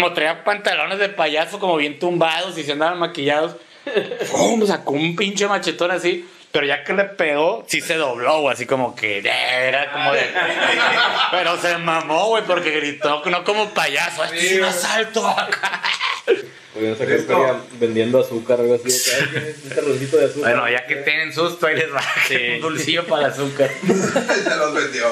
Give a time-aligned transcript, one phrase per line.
[0.00, 3.56] como traía pantalones de payaso como bien tumbados y se andaban maquillados.
[4.32, 4.66] ¡Pum!
[4.66, 6.28] Sacó un pinche machetón así.
[6.52, 10.26] Pero ya que le pegó, sí se dobló, güey, así como que era como de.
[11.30, 15.22] Pero se mamó, güey, porque gritó, no como payaso, es un asalto.
[16.74, 18.84] Podrían sacar feria vendiendo azúcar o algo así.
[18.90, 20.52] de que, "Ay, Un carroncito de azúcar.
[20.56, 22.02] Bueno, ya que tienen susto, ahí les va
[22.54, 23.70] un dulcillo para el azúcar.
[23.86, 25.06] Se los vendió.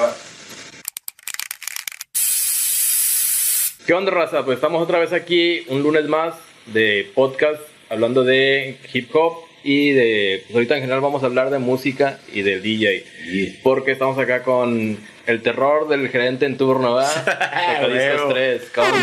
[3.89, 4.45] ¿Qué onda, raza?
[4.45, 6.35] Pues estamos otra vez aquí, un lunes más
[6.67, 10.43] de podcast, hablando de hip hop y de.
[10.43, 13.03] Pues ahorita en general vamos a hablar de música y de DJ.
[13.63, 17.25] Porque estamos acá con el terror del gerente en turno, ¿verdad?
[17.81, 18.33] Tocadiscos Huevo.
[18.35, 19.01] 3, cabrón.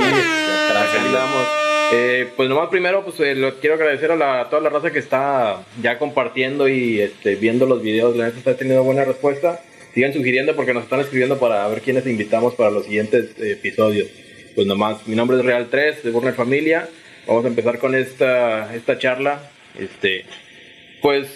[0.70, 1.48] Acá andamos.
[1.92, 4.92] Eh, pues nomás primero, pues eh, lo quiero agradecer a, la- a toda la raza
[4.92, 8.16] que está ya compartiendo y este, viendo los videos.
[8.16, 9.60] La neta está teniendo buena respuesta.
[9.94, 14.06] Sigan sugiriendo porque nos están escribiendo para ver quiénes invitamos para los siguientes eh, episodios.
[14.56, 16.88] Pues nomás, mi nombre es Real 3 de Burner Familia.
[17.26, 19.50] Vamos a empezar con esta, esta charla.
[19.78, 20.24] Este,
[21.02, 21.28] pues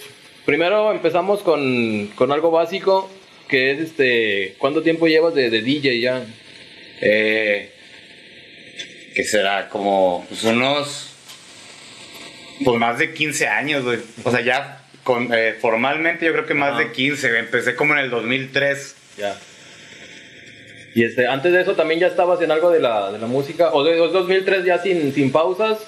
[0.46, 3.10] primero empezamos con, con algo básico
[3.46, 6.24] que es este, ¿cuánto tiempo llevas de, de DJ ya?
[7.02, 7.70] Eh,
[9.14, 11.10] que será como pues, unos
[12.64, 13.98] pues más de 15 años, güey.
[14.24, 17.28] O sea, ya con, eh, formalmente yo creo que más de 15.
[17.28, 17.40] güey.
[17.40, 18.96] Empecé como en el 2003.
[19.18, 19.38] Ya.
[20.94, 23.70] Y este, antes de eso también ya estabas en algo de la, de la música,
[23.72, 25.78] o de 2003 ya sin, sin pausas.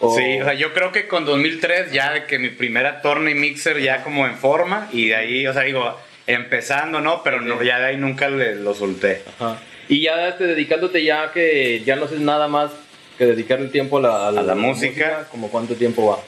[0.00, 3.30] O- Sí, o sea, yo creo que con 2003 ya de que mi primera torna
[3.30, 7.22] y mixer ya como en forma y de ahí, o sea, digo, empezando, ¿no?
[7.22, 9.22] Pero no, ya de ahí nunca le- lo solté.
[9.38, 9.60] Ajá.
[9.88, 12.70] Y ya este, dedicándote ya que ya no haces nada más
[13.18, 15.26] que dedicarle tiempo a la, A la música.
[15.30, 16.18] ¿Como cuánto tiempo va?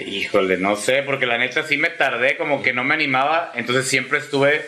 [0.00, 3.86] Híjole, no sé, porque la neta sí me tardé, como que no me animaba, entonces
[3.86, 4.66] siempre estuve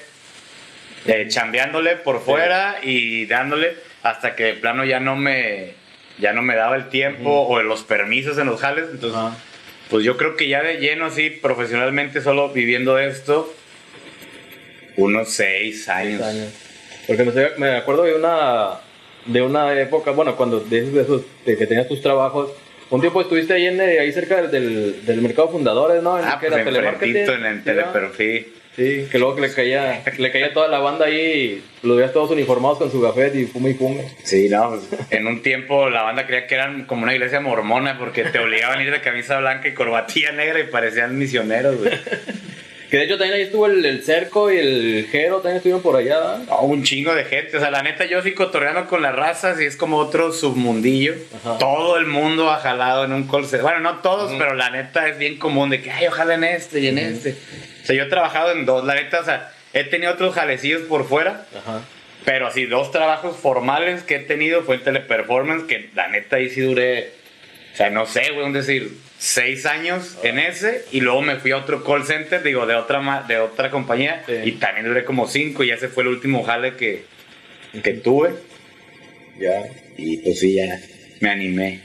[1.22, 5.74] eh, chambeándole por fuera y dándole hasta que de plano ya no me
[6.18, 9.36] ya no me daba el tiempo o los permisos en los jales, entonces Ajá.
[9.90, 13.52] pues yo creo que ya de lleno así profesionalmente solo viviendo esto
[14.96, 16.22] unos seis años.
[16.22, 16.52] Seis años.
[17.06, 18.80] Porque me, me acuerdo de una,
[19.26, 22.50] de una época, bueno, cuando de esos, de esos de que tenías tus trabajos,
[22.90, 26.18] un tiempo estuviste ahí, en, eh, ahí cerca del, del mercado fundadores, ¿no?
[26.18, 28.52] En Ah, pues enfrentito telemarketing, en el ¿sí, teleperfil.
[28.76, 32.30] Sí, que luego que le caía, le caía toda la banda ahí, los veías todos
[32.30, 34.04] uniformados con su gafet y fume y fume.
[34.22, 37.98] Sí, no, pues, en un tiempo la banda creía que eran como una iglesia mormona
[37.98, 41.90] porque te obligaban a ir de camisa blanca y corbatilla negra y parecían misioneros, güey.
[42.90, 45.96] Que de hecho también ahí estuvo el, el cerco y el jero, también estuvieron por
[45.96, 46.18] allá.
[46.18, 46.38] ¿verdad?
[46.48, 49.60] No, un chingo de gente, o sea, la neta yo sí cotorreando con las razas
[49.60, 51.14] y es como otro submundillo.
[51.36, 51.58] Ajá.
[51.58, 53.62] Todo el mundo ha jalado en un call center.
[53.62, 56.80] Bueno, no todos, pero la neta es bien común de que, ay, ojalá en este
[56.80, 57.36] y en este.
[57.82, 60.82] O sea, yo he trabajado en dos, la neta, o sea, he tenido otros jalecillos
[60.82, 61.82] por fuera, Ajá.
[62.24, 66.50] pero así, dos trabajos formales que he tenido fue en Teleperformance, que la neta ahí
[66.50, 67.10] sí duré,
[67.72, 71.50] o sea, no sé, güey, un decir, seis años en ese, y luego me fui
[71.52, 74.32] a otro call center, digo, de otra, ma- de otra compañía, Sí.
[74.44, 77.04] y también duré como cinco, y ese fue el último jale que,
[77.82, 78.34] que tuve,
[79.38, 79.62] Ya.
[79.96, 80.66] y pues sí, ya
[81.20, 81.80] me animé.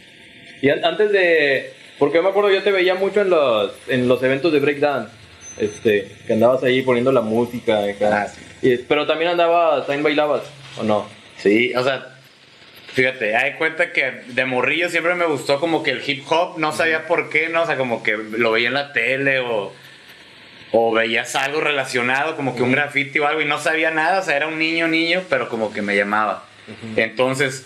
[0.62, 1.74] Y an- antes de.
[1.97, 5.12] Porque yo me acuerdo, yo te veía mucho en los, en los eventos de breakdance.
[5.58, 7.80] Este, que andabas ahí poniendo la música.
[8.02, 8.42] Ah, sí.
[8.69, 10.44] Y- pero también andabas, también bailabas,
[10.78, 11.08] ¿o no?
[11.38, 12.16] Sí, o sea,
[12.94, 16.72] fíjate, hay cuenta que de morrillo siempre me gustó como que el hip hop, no
[16.74, 17.63] sabía por qué, ¿no?
[17.63, 19.74] O sea, como que lo veía en la tele o,
[20.72, 24.24] o veías algo relacionado, como que un graffiti o algo, y no sabía nada, o
[24.24, 26.46] sea, era un niño, niño, pero como que me llamaba.
[26.96, 27.66] Entonces,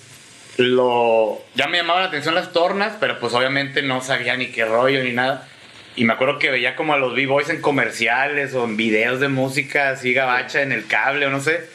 [0.57, 4.65] lo, ya me llamaban la atención las tornas, pero pues obviamente no sabía ni qué
[4.65, 5.47] rollo ni nada.
[5.95, 9.27] Y me acuerdo que veía como a los b-boys en comerciales o en videos de
[9.27, 11.69] música así gabacha en el cable o no sé.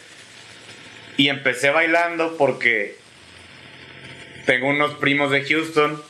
[1.17, 2.97] Y empecé bailando porque
[4.47, 6.03] tengo unos primos de Houston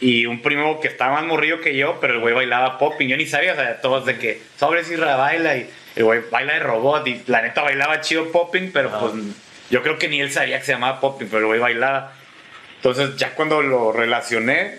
[0.00, 3.08] y un primo que estaba más morrido que yo, pero el güey bailaba popping.
[3.08, 6.54] Yo ni sabía, o sea, todos de que sobre Isra baila y el güey baila
[6.54, 9.12] de robot y la neta bailaba chido popping, pero pues
[9.70, 12.14] yo creo que ni él sabía que se llamaba popping, pero el güey bailaba.
[12.76, 14.78] Entonces ya cuando lo relacioné,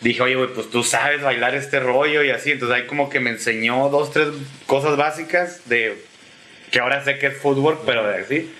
[0.00, 2.52] dije, oye, güey, pues tú sabes bailar este rollo y así.
[2.52, 4.28] Entonces ahí como que me enseñó dos, tres
[4.66, 6.02] cosas básicas de
[6.70, 8.54] que ahora sé que es fútbol, pero de así.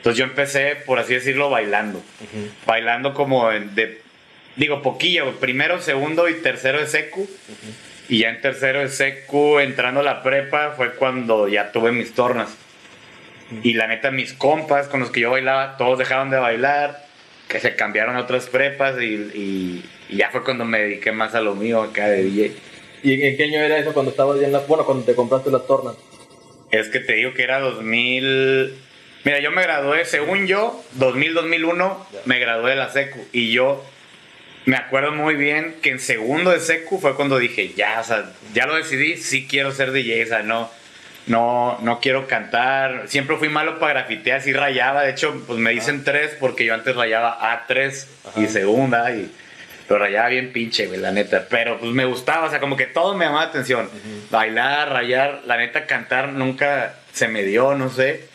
[0.00, 2.02] Entonces yo empecé, por así decirlo, bailando.
[2.66, 4.00] Bailando como de,
[4.56, 7.28] digo, poquillo, primero, segundo y tercero de secu.
[8.08, 12.14] Y ya en tercero de secu, entrando a la prepa, fue cuando ya tuve mis
[12.14, 12.48] tornas.
[13.62, 17.04] Y la neta, mis compas con los que yo bailaba, todos dejaron de bailar,
[17.48, 19.04] que se cambiaron a otras prepas y,
[19.34, 22.52] y- y ya fue cuando me dediqué más a lo mío acá de DJ.
[23.02, 24.60] ¿Y en qué año era eso cuando estabas ya en la...
[24.60, 25.94] Bueno, cuando te compraste las tornas?
[26.70, 28.74] Es que te digo que era 2000.
[29.24, 33.26] Mira, yo me gradué, según yo, 2000-2001, me gradué de la SECU.
[33.32, 33.84] Y yo
[34.64, 38.30] me acuerdo muy bien que en segundo de secu fue cuando dije, ya, o sea,
[38.54, 40.70] ya lo decidí, sí quiero ser DJ, o sea, no,
[41.26, 43.04] no, no quiero cantar.
[43.08, 45.02] Siempre fui malo para grafitear, sí rayaba.
[45.02, 48.06] De hecho, pues me dicen tres porque yo antes rayaba A3
[48.36, 49.30] y segunda y
[49.88, 51.46] lo rayaba bien pinche, güey, la neta.
[51.50, 53.90] Pero pues me gustaba, o sea, como que todo me llamaba la atención.
[54.30, 58.29] Bailar, rayar, la neta, cantar nunca se me dio, no sé.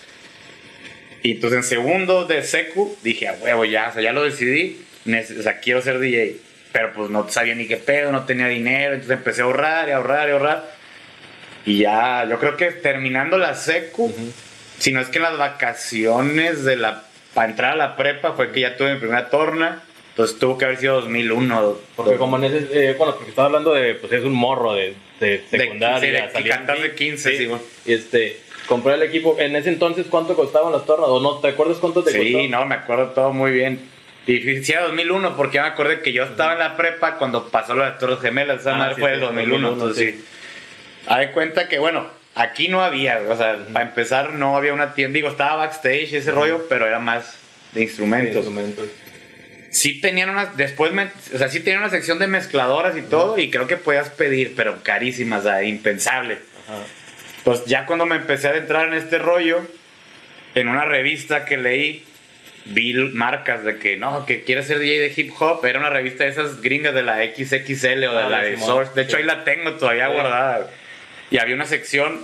[1.26, 4.80] Y entonces en segundo de secu dije, a huevo, ya, o sea, ya lo decidí,
[5.08, 6.36] o sea, quiero ser DJ.
[6.72, 9.94] Pero pues no sabía ni qué pedo, no tenía dinero, entonces empecé a ahorrar y
[9.94, 10.76] ahorrar y ahorrar.
[11.66, 14.14] Y ya, yo creo que terminando la secu,
[14.78, 18.52] si no es que en las vacaciones de la para entrar a la prepa fue
[18.52, 19.82] que ya tuve mi primera torna.
[20.12, 21.80] Entonces tuvo que haber sido 2001.
[21.96, 24.94] Porque como en ese, eh, bueno, porque estaba hablando de, pues es un morro de,
[25.20, 26.30] de secundaria.
[26.32, 27.50] De, de, de 15, sí.
[27.88, 29.38] Y este, compré el equipo.
[29.40, 31.10] En ese entonces, ¿cuánto costaban las tornas?
[31.10, 31.40] ¿O no?
[31.40, 32.24] ¿Te acuerdas cuánto te costó?
[32.24, 33.80] Sí, no, me acuerdo todo muy bien.
[34.26, 38.20] Sí, 2001, porque me acordé que yo estaba en la prepa cuando pasó las Torres
[38.20, 38.62] Gemelas.
[38.62, 40.26] Esa ah, madre fue el 2001, entonces sí.
[41.16, 45.16] De cuenta que, bueno, aquí no había, o sea, para empezar no había una tienda,
[45.16, 47.38] digo, estaba backstage ese rollo, pero era más
[47.74, 48.38] de instrumentos.
[48.38, 48.88] instrumentos.
[49.70, 50.92] Sí tenían una, después,
[51.34, 54.54] o sea, sí tenían una sección de mezcladoras y todo, y creo que podías pedir,
[54.56, 56.40] pero carísimas, o sea, impensable.
[57.46, 59.62] Pues ya cuando me empecé a adentrar en este rollo,
[60.56, 62.04] en una revista que leí,
[62.66, 65.64] vi marcas de que no, que quiere ser DJ de hip hop.
[65.64, 68.94] Era una revista de esas gringas de la XXL o de ah, la de Source.
[68.96, 70.72] De hecho, ahí la tengo todavía guardada.
[71.30, 72.20] Y había una sección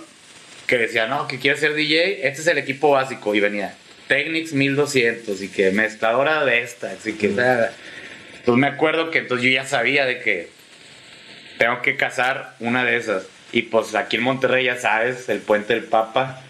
[0.65, 3.35] que decía, no, que quiere ser DJ, este es el equipo básico.
[3.35, 3.75] Y venía
[4.07, 6.89] Technics 1200 y que mezcladora de esta.
[6.89, 7.69] Así que, entonces
[8.47, 10.49] me acuerdo que entonces yo ya sabía de que
[11.59, 13.27] tengo que cazar una de esas.
[13.51, 16.41] Y pues aquí en Monterrey, ya sabes, el puente del Papa.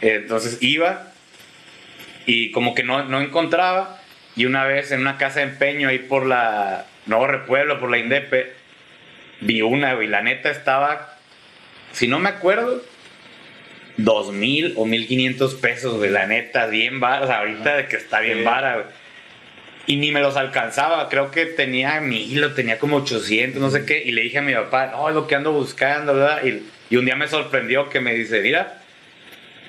[0.00, 1.12] Entonces iba
[2.26, 4.00] y como que no, no encontraba.
[4.36, 7.98] Y una vez en una casa de empeño ahí por la Nuevo Repueblo, por la
[7.98, 8.52] Indepe,
[9.40, 11.18] vi una, y la neta estaba
[11.92, 12.82] si no me acuerdo,
[13.96, 18.20] dos mil o mil quinientos pesos, de la neta, bien vara, ahorita de que está
[18.20, 18.90] bien vara,
[19.88, 23.86] Y ni me los alcanzaba, creo que tenía mil o tenía como 800, no sé
[23.86, 26.42] qué, y le dije a mi papá, no, es lo que ando buscando, ¿verdad?
[26.44, 28.82] Y, un día me sorprendió que me dice, mira,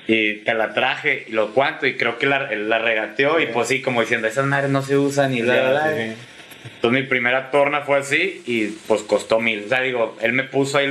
[0.06, 3.68] y te la traje y lo cuanto y creo que la, la regateó y pues
[3.68, 7.80] sí, como diciendo, esas madres no se usan y bla, bla, Entonces mi primera torna
[7.80, 9.64] fue así y pues costó mil.
[9.64, 10.88] O sea, digo, él me puso ahí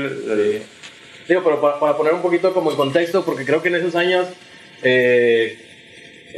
[1.30, 4.28] Digo, pero para, poner un poquito como el contexto, porque creo que en esos años,
[4.82, 5.69] eh,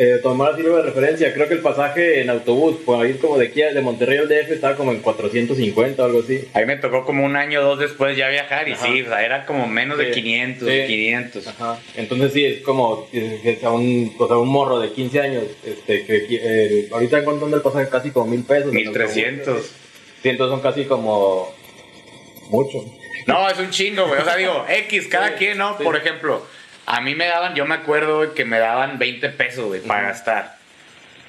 [0.04, 3.50] eh, tomar así de referencia, creo que el pasaje en autobús, por ir como de
[3.50, 6.50] aquí de Monterrey al DF estaba como en 450 o algo así.
[6.56, 9.24] Ahí me tocó como un año o dos después ya viajar y sí, o sea,
[9.24, 11.48] era como menos de 500, 500.
[11.48, 11.80] Ajá.
[11.96, 16.04] Entonces sí, es como es a un, o sea, un morro de 15 años, este,
[16.04, 18.74] que eh, ahorita encontrando el pasaje casi como mil pesos.
[18.74, 19.64] 1300.
[20.24, 21.54] Sí, entonces son casi como
[22.50, 22.84] mucho.
[23.28, 24.20] No, es un chingo, güey.
[24.20, 25.78] O sea, digo, X, cada quien, ¿no?
[25.78, 26.44] Por ejemplo,
[26.86, 30.58] a mí me daban, yo me acuerdo que me daban 20 pesos, güey, para gastar.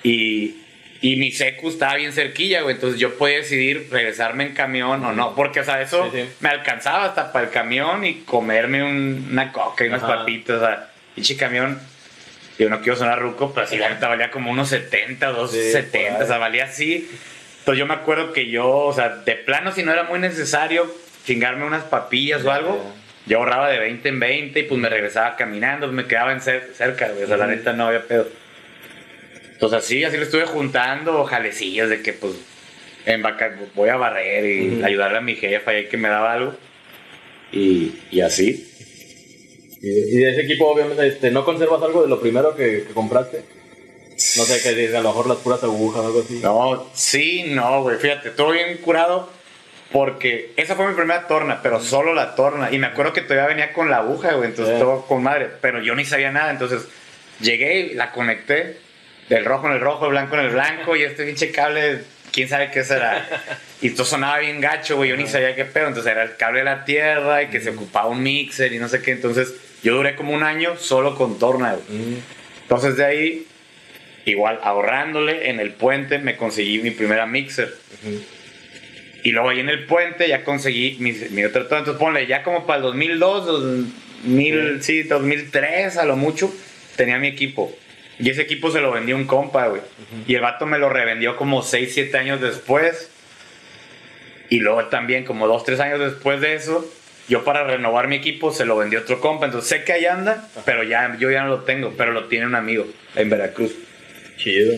[0.02, 0.56] Y,
[1.00, 2.76] y mi secu estaba bien cerquilla, güey.
[2.76, 5.34] Entonces yo podía decidir regresarme en camión o no.
[5.34, 6.10] Porque, o sea, eso
[6.40, 10.56] me alcanzaba hasta para el camión y comerme una coca y unas papitas.
[10.56, 11.80] O sea, pinche camión.
[12.58, 16.24] Yo no quiero sonar ruco, pero así la neta valía como unos 70, 270.
[16.24, 17.10] o sea, valía así.
[17.58, 20.92] Entonces yo me acuerdo que yo, o sea, de plano, si no era muy necesario,
[21.24, 22.94] chingarme unas papillas o algo,
[23.26, 27.12] yo ahorraba de 20 en 20 y pues me regresaba caminando, me quedaba en cerca,
[27.22, 28.28] o sea, la neta no había pedo.
[29.52, 32.34] Entonces así, así le estuve juntando jalecillas de que pues
[33.06, 36.54] en vaca voy a barrer y ayudarle a mi jefa y que me daba algo.
[37.52, 38.68] Y, y así.
[39.80, 43.42] Y, de ese equipo, obviamente, este, ¿no conservas algo de lo primero que, compraste?
[44.36, 46.40] No sé, que a lo mejor las puras agujas o algo así.
[46.42, 47.98] No, sí, no, güey.
[47.98, 49.28] Fíjate, todo bien curado
[49.92, 52.72] porque esa fue mi primera torna, pero solo la torna.
[52.72, 54.48] Y me acuerdo que todavía venía con la aguja, güey.
[54.48, 55.48] Entonces todo con madre.
[55.60, 56.50] Pero yo ni sabía nada.
[56.50, 56.88] Entonces
[57.40, 58.78] llegué y la conecté.
[59.28, 60.96] Del rojo en el rojo, el blanco en el blanco.
[60.96, 62.00] Y este pinche cable,
[62.32, 63.26] quién sabe qué será.
[63.80, 65.10] Y esto sonaba bien gacho, güey.
[65.10, 65.88] Yo ni sabía qué pedo.
[65.88, 68.88] Entonces era el cable de la tierra y que se ocupaba un mixer y no
[68.88, 69.12] sé qué.
[69.12, 71.76] Entonces yo duré como un año solo con torna,
[72.62, 73.46] Entonces de ahí,
[74.24, 77.74] igual ahorrándole en el puente, me conseguí mi primera mixer.
[79.22, 81.78] Y luego ahí en el puente ya conseguí mi, mi otro todo.
[81.78, 85.02] Entonces ponle, ya como para el 2002, 2000, sí.
[85.04, 86.52] 2003 a lo mucho,
[86.96, 87.76] tenía mi equipo.
[88.18, 89.82] Y ese equipo se lo vendió un compa, güey.
[90.26, 93.10] Y el vato me lo revendió como 6, 7 años después.
[94.50, 96.88] Y luego también, como 2, 3 años después de eso,
[97.28, 99.46] yo para renovar mi equipo se lo vendió otro compa.
[99.46, 102.46] Entonces sé que ahí anda, pero ya, yo ya no lo tengo, pero lo tiene
[102.46, 102.86] un amigo
[103.16, 103.72] en Veracruz.
[104.36, 104.74] Chido.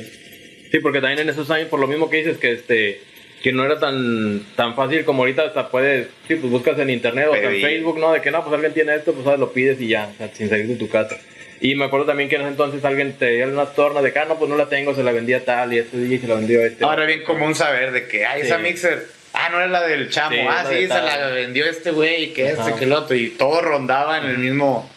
[0.71, 3.01] Sí, porque también en esos años, por lo mismo que dices, que este
[3.45, 7.29] que no era tan, tan fácil como ahorita hasta puedes, sí, pues buscas en internet
[7.31, 7.61] o en.
[7.61, 8.11] Facebook, ¿no?
[8.15, 9.39] De que no, pues alguien tiene esto, pues ¿sabes?
[9.39, 11.19] lo pides y ya, o sea, sin salir de tu casa.
[11.61, 14.19] Y me acuerdo también que en ese entonces alguien te dio unas tornas de que,
[14.19, 16.37] ah, no, pues no la tengo, se la vendía tal y este DJ se la
[16.37, 16.85] vendió este.
[16.85, 18.63] Ahora bien común saber de que, ay, esa Sí.
[18.63, 21.05] mixer, ah, no era la del chamo, Sí, ah, sí, se tal.
[21.05, 24.91] la vendió este güey, que este, que el otro, y todo rondaba en el mismo...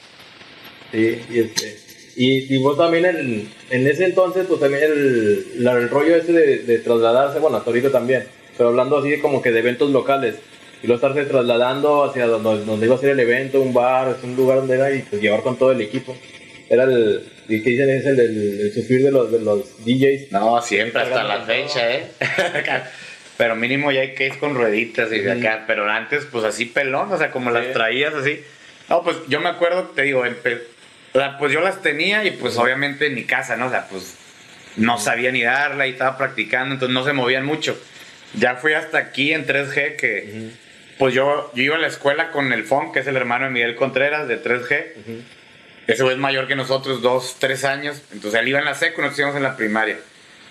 [0.93, 1.77] Sí, y este.
[2.15, 6.57] Y, y vos también en, en ese entonces, pues también el, el rollo ese de,
[6.59, 8.23] de trasladarse, bueno, hasta ahorita también,
[8.57, 10.35] pero hablando así como que de eventos locales,
[10.83, 14.35] y luego estarse trasladando hacia donde, donde iba a ser el evento, un bar, un
[14.35, 16.15] lugar donde era, y pues llevar con todo el equipo.
[16.69, 20.31] Era el, y que dicen es el del el sufrir de los, de los DJs.
[20.31, 22.07] No, siempre, hasta la fecha, ¿eh?
[23.37, 25.39] pero mínimo ya hay case con rueditas y de Ujú.
[25.39, 27.55] acá, pero antes, pues así pelón, o sea, como Sí.
[27.55, 28.41] las traías así.
[28.89, 30.23] No, pues yo me acuerdo, te digo,
[31.39, 33.67] pues yo las tenía y pues obviamente en mi casa, ¿no?
[33.67, 34.15] O sea, pues
[34.75, 37.77] no sabía ni darla y estaba practicando, entonces no se movían mucho.
[38.33, 40.51] Ya fui hasta aquí en 3G que,
[40.97, 43.51] pues yo, yo iba a la escuela con el Fon, que es el hermano de
[43.51, 44.85] Miguel Contreras de 3G.
[45.87, 48.01] Ese güey es mayor que nosotros, dos, tres años.
[48.11, 49.97] Entonces él iba en la seco y nosotros íbamos en la primaria.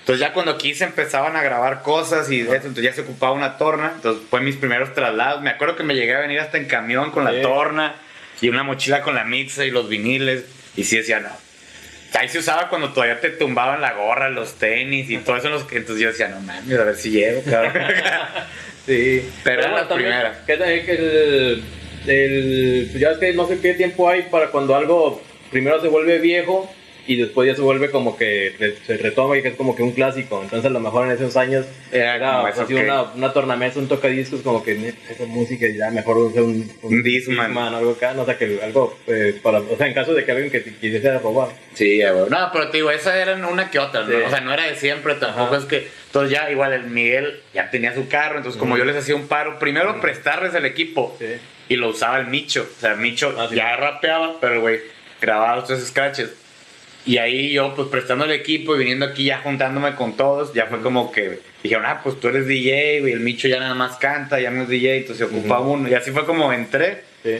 [0.00, 3.32] Entonces ya cuando aquí se empezaban a grabar cosas y eso, entonces ya se ocupaba
[3.32, 3.92] una torna.
[3.96, 5.42] Entonces fue mis primeros traslados.
[5.42, 7.96] Me acuerdo que me llegué a venir hasta en camión con la torna
[8.40, 10.44] y una mochila con la mixa y los viniles.
[10.76, 11.45] Y sí decía, no.
[12.14, 15.46] Ahí se usaba cuando todavía te tumbaban la gorra, los tenis y todo eso.
[15.48, 17.72] en los que- Entonces yo decía, no mames, a ver si llego, cabrón.
[18.86, 19.28] Sí.
[19.42, 20.44] Pero la también, primera.
[20.46, 21.64] Que también que el,
[22.06, 25.20] el- pues ya es que no sé qué tiempo hay para cuando algo
[25.50, 26.72] primero se vuelve viejo
[27.06, 29.92] y después ya se vuelve como que se retoma y que es como que un
[29.92, 30.40] clásico.
[30.42, 33.78] Entonces a lo mejor en esos años Era era eso así que- una, una tornamesa,
[33.78, 37.56] un tocadiscos como que "Ne- esa música ya mejor usar un, Un Discman.
[37.56, 40.32] algo acá, no, o sea que algo eh, para, o sea en caso de que
[40.32, 41.48] alguien que te quisiera robar.
[41.74, 42.30] Sí, güey.
[42.30, 44.08] No, pero te digo, esa eran una que otra, ¿no?
[44.10, 44.14] Sí.
[44.26, 45.58] O sea, no era de siempre, tampoco Ajá.
[45.58, 45.88] es que.
[46.06, 49.28] Entonces ya, igual el Miguel ya tenía su carro, entonces como yo les hacía un
[49.28, 51.26] paro, primero prestarles el equipo Sí.
[51.68, 52.66] y lo usaba el Micho.
[52.76, 53.56] O sea, el Micho Ah, sí.
[53.56, 54.80] ya rapeaba, pero el güey
[55.20, 56.30] grababa los tres scratches.
[57.06, 60.66] Y ahí yo, pues prestando el equipo y viniendo aquí ya juntándome con todos, ya
[60.66, 63.96] fue como que dijeron, ah, pues tú eres DJ, güey, el Micho ya nada más
[63.96, 65.88] canta, ya no es DJ, entonces se ocupa uno.
[65.88, 67.04] Y así fue como entré.
[67.22, 67.38] Sí.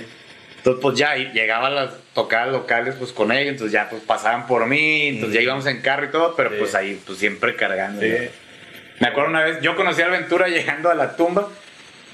[0.59, 4.03] Entonces, pues ya, y llegaba a las tocadas locales, pues con ellos, entonces ya, pues
[4.03, 6.57] pasaban por mí, entonces ya íbamos en carro y todo, pero Sí.
[6.61, 8.03] pues ahí, pues siempre cargando.
[8.03, 11.49] Me acuerdo una vez, yo conocí a Aventura llegando a la tumba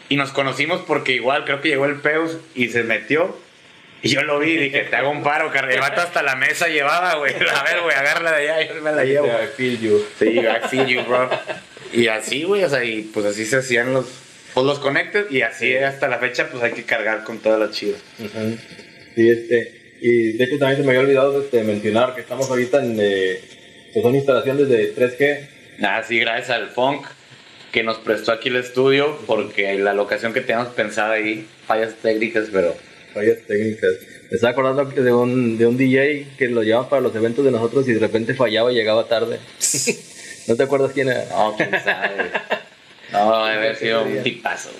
[0.09, 3.37] y nos conocimos porque igual creo que llegó el Peus y se metió.
[4.02, 5.75] Y yo lo vi y dije, te hago un paro, carnal.
[5.75, 7.35] El vato hasta la mesa llevaba, güey.
[7.54, 9.26] A ver, güey, agárrala de allá, yo me la llevo.
[9.26, 10.04] I feel you.
[10.18, 11.30] Sí, I feel you, bro.
[11.92, 14.06] Y así, güey, o sea, y pues así se hacían los,
[14.54, 17.71] pues, los conectes y así hasta la fecha, pues hay que cargar con todas las
[17.71, 18.00] chivas.
[18.18, 18.56] Ujú.
[19.14, 22.82] Sí, este, y de hecho también se me había olvidado este, mencionar que estamos ahorita
[22.82, 23.40] en, eh,
[23.92, 25.49] que son instalaciones de 3G.
[25.78, 27.06] Nada, sí, gracias al Funk
[27.73, 32.49] que nos prestó aquí el estudio, porque la locación que teníamos pensada ahí, fallas técnicas,
[32.52, 32.76] pero
[33.12, 33.90] Fallas técnicas.
[34.31, 37.50] Me estaba acordando de un, de un DJ que lo llevaba para los eventos de
[37.50, 39.38] nosotros y de repente fallaba y llegaba tarde.
[40.47, 41.25] ¿No te acuerdas quién era?
[41.31, 42.31] no, quién sabe.
[43.12, 44.71] No, debe haber sido un tipazo.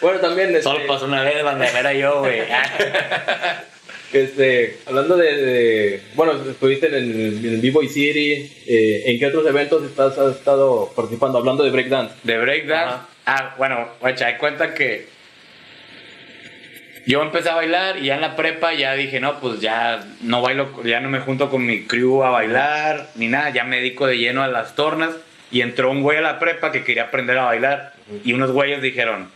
[0.00, 2.40] Bueno, también, este, Solo pasó una vez, cuando era yo, güey.
[4.12, 9.84] este, hablando de, de- bueno, estuviste en el, B-Boy City, eh, ¿en qué otros eventos
[9.84, 11.38] estás, has estado participando?
[11.38, 12.14] Hablando de breakdance.
[12.24, 12.94] De breakdance.
[12.94, 13.08] Ajá.
[13.26, 15.06] Ah, bueno, guacha, hay cuenta que
[17.06, 20.40] yo empecé a bailar y ya en la prepa ya dije, no, pues ya no
[20.42, 24.06] bailo, ya no me junto con mi crew a bailar ni nada, ya me dedico
[24.06, 25.14] de lleno a las tornas.
[25.50, 27.92] Y entró un güey a la prepa que quería aprender a bailar.
[28.24, 29.28] Y unos güeyes dijeron,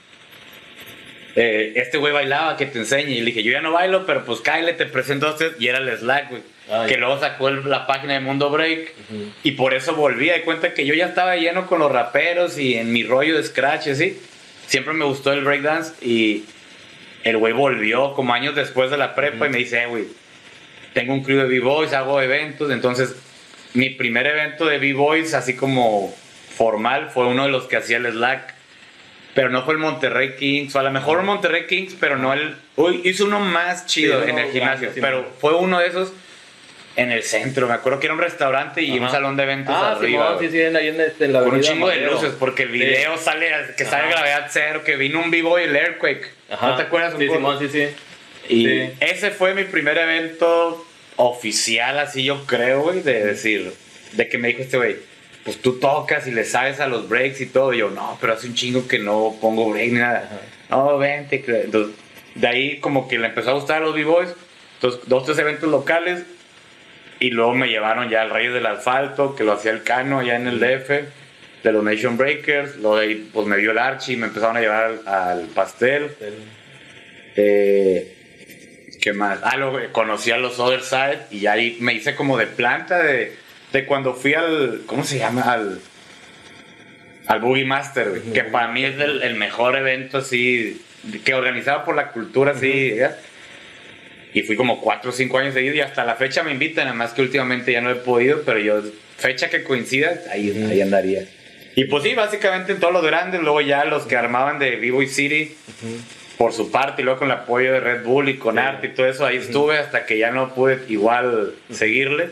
[1.34, 3.10] eh, este güey bailaba, que te enseñe.
[3.10, 5.52] Y le dije, yo ya no bailo, pero pues cállate, te presento a usted.
[5.58, 6.42] Y era el Slack, güey.
[6.88, 8.94] Que luego sacó el- la página de Mundo Break.
[9.42, 10.28] Y por eso volví.
[10.30, 13.44] De cuenta que yo ya estaba lleno con los raperos y en mi rollo de
[13.44, 14.18] scratch, así.
[14.66, 15.92] Siempre me gustó el breakdance.
[16.04, 16.44] Y
[17.28, 20.04] el güey volvió como años después de la prepa y me dice, "Eh, güey,
[20.94, 22.70] tengo un crew de B-Boys, hago eventos.
[22.70, 23.14] Entonces,
[23.74, 26.14] mi primer evento de B-Boys, así como
[26.56, 28.54] formal, fue uno de los que hacía el Slack.
[29.34, 32.32] Pero no fue el Monterrey Kings, o a lo mejor el Monterrey Kings, pero no
[32.32, 32.56] el.
[32.76, 36.14] Uy, hizo uno más chido Sí, en el gimnasio, pero fue uno de esos
[36.96, 37.66] en el centro.
[37.68, 39.12] Me acuerdo que era un restaurante y un Ajá.
[39.16, 40.26] salón de eventos Ah, arriba.
[40.38, 42.62] Simón, sí, sí, en, ahí en, este, en la con un chingo de luces, porque
[42.64, 44.10] el video sale, que sale Ajá.
[44.12, 46.30] gravedad cero, que vino un vivo y el Earthquake.
[46.50, 46.68] Ajá.
[46.70, 47.28] ¿No te acuerdas un Sí?
[47.28, 47.86] Simón, sí, sí.
[48.48, 48.90] Y Sí.
[49.00, 50.86] ese fue mi primer evento
[51.16, 53.72] oficial, así yo creo, güey, de decir,
[54.12, 54.96] de que me dijo este güey,
[55.44, 57.72] pues tú tocas y le sabes a los breaks y todo.
[57.72, 60.28] Y yo, no, pero hace un chingo que no pongo break ni nada.
[60.70, 61.42] No, vente.
[61.42, 61.62] que-".
[61.62, 61.94] Entonces,
[62.34, 64.30] de ahí como que le empezó a gustar a los B-Boys.
[64.74, 66.24] Entonces, dos, tres eventos locales.
[67.18, 70.36] Y luego me llevaron ya al Reyes del Asfalto, que lo hacía el Cano allá
[70.36, 70.90] en el DF.
[71.62, 74.84] de los Nation Breakers, lo de, pues me vio el Archie, me empezaron a llevar
[74.84, 76.10] al, al pastel.
[77.36, 78.12] Eh,
[79.00, 79.40] ¿Qué más?
[79.42, 83.36] Ah, lo, conocí a los Other Side y ahí me hice como de planta de,
[83.72, 85.42] de cuando fui al, ¿cómo se llama?
[85.42, 85.80] Al,
[87.26, 90.82] al Boogie Master, güey, que para mí es el, el mejor evento así,
[91.24, 93.16] que organizado por la cultura así, ¿ya?
[94.34, 96.96] Y fui como 4 o 5 años seguidos y hasta la fecha me invitan, nada
[96.96, 98.82] más que últimamente ya no he podido, pero yo,
[99.16, 101.24] fecha que coincida, ahí, ahí andaría.
[101.74, 105.08] Y pues sí, básicamente en todos los grandes, luego ya los que armaban de B-Boy
[105.08, 105.54] City,
[106.38, 108.90] por su parte, y luego con el apoyo de Red Bull y con arte y
[108.90, 112.28] todo eso, ahí estuve hasta que ya no pude igual seguirle.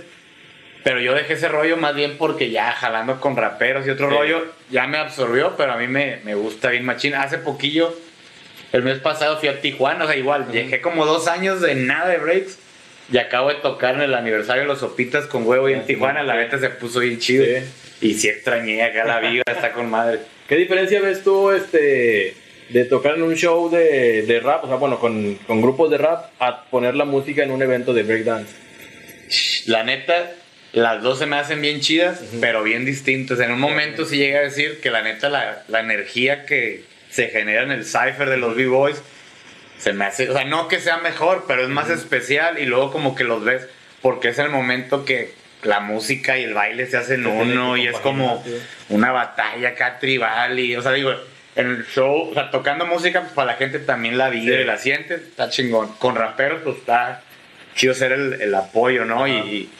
[0.82, 4.14] Pero yo dejé ese rollo más bien porque ya jalando con raperos y otro Sí.
[4.16, 7.14] rollo ya me absorbió, pero a mí me, me gusta bien machín.
[7.14, 7.96] Hace poquillo,
[8.74, 12.08] el mes pasado fui a Tijuana, o sea, igual, dejé como dos años de nada
[12.08, 12.58] de breaks
[13.08, 15.86] y acabo de tocar en el aniversario de los Sopitas con huevo y en Ah,
[15.86, 17.44] Tijuana, la neta se puso bien chido.
[17.44, 18.08] Sí.
[18.08, 20.18] Y sí extrañé acá la vida, está con madre.
[20.48, 22.34] ¿Qué diferencia ves tú este,
[22.70, 25.98] de tocar en un show de, de rap, o sea, bueno, con, con grupos de
[25.98, 28.56] rap, a poner la música en un evento de breakdance?
[29.66, 30.32] La neta,
[30.72, 33.38] las dos se me hacen bien chidas, pero bien distintas.
[33.38, 37.28] En un momento sí llegué a decir que la neta, la, la energía que se
[37.28, 39.00] genera en el cipher de los B-Boys
[39.78, 42.90] se me hace, o sea, no que sea mejor, pero es más especial y luego
[42.90, 43.66] como que los ves,
[44.02, 47.86] porque es el momento que la música y el baile se hacen Se uno y
[47.86, 48.56] es como sí.
[48.88, 51.12] una batalla acá tribal y, o sea, digo,
[51.56, 54.62] en el show, o sea, tocando música, pues para la gente también la vive Sí.
[54.62, 55.88] y la siente, está chingón.
[55.98, 57.22] Con raperos, pues está
[57.74, 59.26] chido ser el, el apoyo, ¿no?
[59.28, 59.46] Y, Ajá.
[59.46, 59.70] y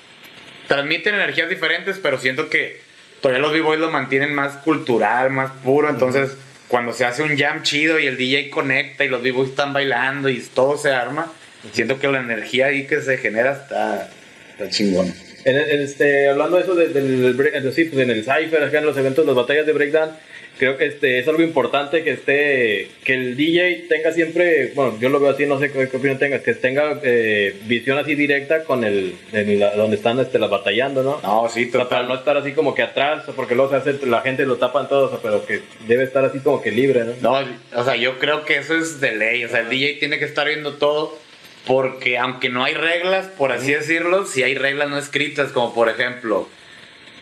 [0.69, 2.81] transmiten energías diferentes, pero siento que
[3.21, 6.37] todavía los B-Boys lo mantienen más cultural, más puro, entonces
[6.75, 10.29] cuando se hace un jam chido y el DJ conecta y los B-Boys están bailando
[10.29, 11.33] y todo se arma,
[11.73, 14.11] siento que la energía ahí que se genera está,
[14.51, 15.15] está chingón.
[15.45, 18.63] En, en este, hablando de eso de- del break, de- sí, pues en el Cypher,
[18.63, 20.15] acá en los eventos, las batallas de breakdance,
[20.59, 25.09] creo que este, es algo importante que esté, que el DJ tenga siempre, bueno, yo
[25.09, 28.65] lo veo así, no sé qué, qué opinión tengas, que tenga eh, visión así directa
[28.65, 31.21] con el, en la- donde están este, las batallando, ¿no?
[31.23, 34.07] No, sí, O sea, para no estar así como que atrás, porque luego se hace,
[34.07, 37.03] la gente lo tapan todos, o sea, pero que debe estar así como que libre,
[37.05, 37.13] ¿no?
[37.43, 39.45] No, o sea, yo creo que eso es de ley.
[39.45, 41.19] O sea, el DJ tiene que estar viendo todo.
[41.67, 45.89] Porque aunque no hay reglas, por así decirlo, si hay reglas no escritas, como por
[45.89, 46.49] ejemplo,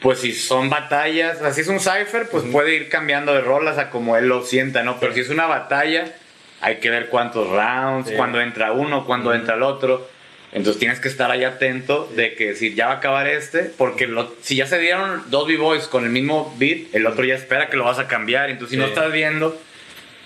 [0.01, 3.91] pues si son batallas, así es un cipher, pues puede ir cambiando de rolas a
[3.91, 4.99] como él lo sienta, ¿no?
[4.99, 6.13] Pero si es una batalla,
[6.61, 8.15] hay que ver cuántos rounds, Sí.
[8.17, 10.09] cuándo entra uno, cuándo entra el otro.
[10.53, 14.07] Entonces tienes que estar ahí atento de que si ya va a acabar este, porque
[14.07, 17.69] lo- si ya se dieron dos B-Boys con el mismo beat, el otro ya espera
[17.71, 18.51] que lo vas a cambiar.
[18.51, 19.59] Entonces si no estás viendo,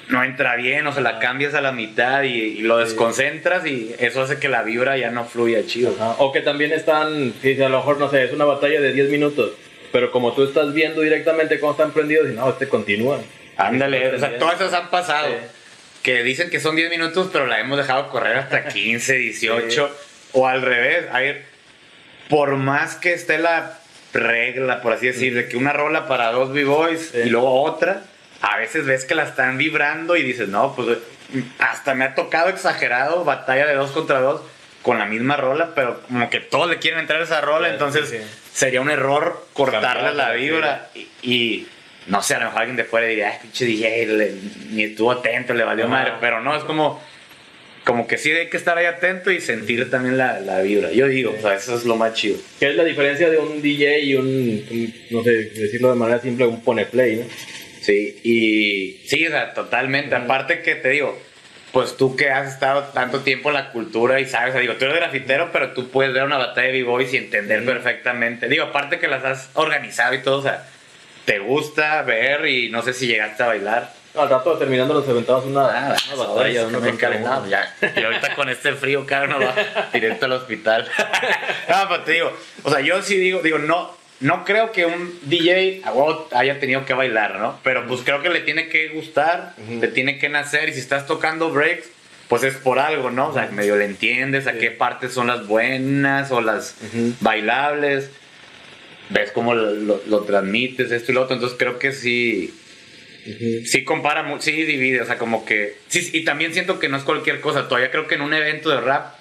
[0.09, 3.95] no entra bien, o se la cambias a la mitad y, y lo desconcentras y
[3.99, 5.95] eso hace que la vibra ya no fluya chido.
[5.99, 8.93] Ajá, O que también están, si a lo mejor, no sé, es una batalla de
[8.93, 9.53] 10 minutos,
[9.93, 13.21] pero como tú estás viendo directamente cómo están prendidos, y no, este continúa.
[13.57, 15.29] Ándale, o sea, todas esas han pasado.
[15.29, 15.35] Sí.
[16.03, 19.91] Que dicen que son 10 minutos, pero la hemos dejado correr hasta 15, 18.
[20.35, 21.07] O al revés.
[21.11, 21.39] Hay,
[22.29, 23.79] por más que esté la
[24.13, 27.19] regla, por así decir, de que una rola para dos B-Boys Sí.
[27.25, 28.03] y luego otra,
[28.43, 30.99] a veces ves que la están vibrando y dices, no, pues
[31.59, 34.43] hasta me ha tocado exagerado, batalla de dos contra dos
[34.83, 37.73] con la misma rola, pero como que todos le quieren entrar a esa rola, Sí,
[37.73, 38.25] entonces sí, sí.
[38.53, 40.39] sería un error cortarle la sí.
[40.41, 41.69] vibra y, y
[42.07, 44.35] no sé, a lo mejor alguien de fuera diría, ay, pinche DJ, le-
[44.71, 45.93] ni estuvo atento, le valió Ajá.
[45.93, 47.03] madre, pero no, es como,
[47.85, 50.93] como que sí hay que estar ahí atento y sentir también la, la vibra.
[50.93, 52.39] Yo digo, o sea, eso es lo más chido.
[52.61, 56.21] ¿Qué es la diferencia de un DJ y un, un, no sé, decirlo de manera
[56.21, 57.25] simple, un pone play, ¿no?
[57.87, 60.17] Sí, y sí, o sea, totalmente.
[60.17, 61.17] Aparte que te digo,
[61.71, 64.75] pues tú que has estado tanto tiempo en la cultura y sabes, o sea, digo,
[64.75, 68.49] tú eres grafitero, pero tú puedes ver una batalla de B-Boys y entender perfectamente.
[68.49, 70.67] Digo, aparte que las has organizado y todo, o sea,
[71.27, 73.93] te gusta ver y no sé si llegaste a bailar.
[74.17, 76.89] Al rato terminando nos aventamos una, Nada, una batalla.
[76.89, 77.51] encalentado, uno.
[77.51, 77.73] ya.
[77.95, 79.55] Y ahorita con este frío, cara, no va
[79.93, 80.89] directo al hospital.
[81.69, 82.33] no, pero te digo,
[82.65, 85.83] o sea, yo sí digo, digo, no, no creo que un DJ
[86.33, 87.61] haya tenido que bailar, ¿no?
[87.63, 89.81] Pero pues creo que le tiene que gustar, Ujú.
[89.81, 91.89] le tiene que nacer, y si estás tocando breaks,
[92.29, 93.29] pues es por algo, ¿no?
[93.29, 94.59] O sea, medio le entiendes a Sí.
[94.59, 96.77] qué partes son las buenas o las
[97.21, 98.11] bailables,
[99.11, 102.53] ves cómo lo, lo- lo transmites, esto y lo otro, entonces creo que sí,
[103.27, 103.67] Ujú.
[103.67, 105.77] sí compara, sí divide, o sea, como que...
[105.89, 108.71] Sí, y también siento que no es cualquier cosa, todavía creo que en un evento
[108.71, 109.15] de rap,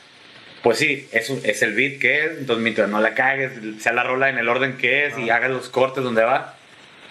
[0.65, 4.01] pues sí, es, es el beat que es, entonces mientras no la cagues, sea la
[4.01, 6.58] rola en el orden que es y hagas los cortes donde va,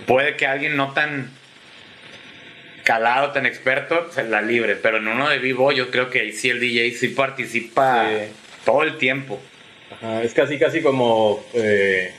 [0.09, 1.31] puede que alguien no tan
[2.83, 6.33] calado, tan experto, se la libre, pero en uno de vivo yo creo que ahí
[6.33, 8.33] sí el DJ sí participa Sí.
[8.65, 9.41] todo el tiempo.
[9.93, 12.13] Ajá, es casi, casi como, eh,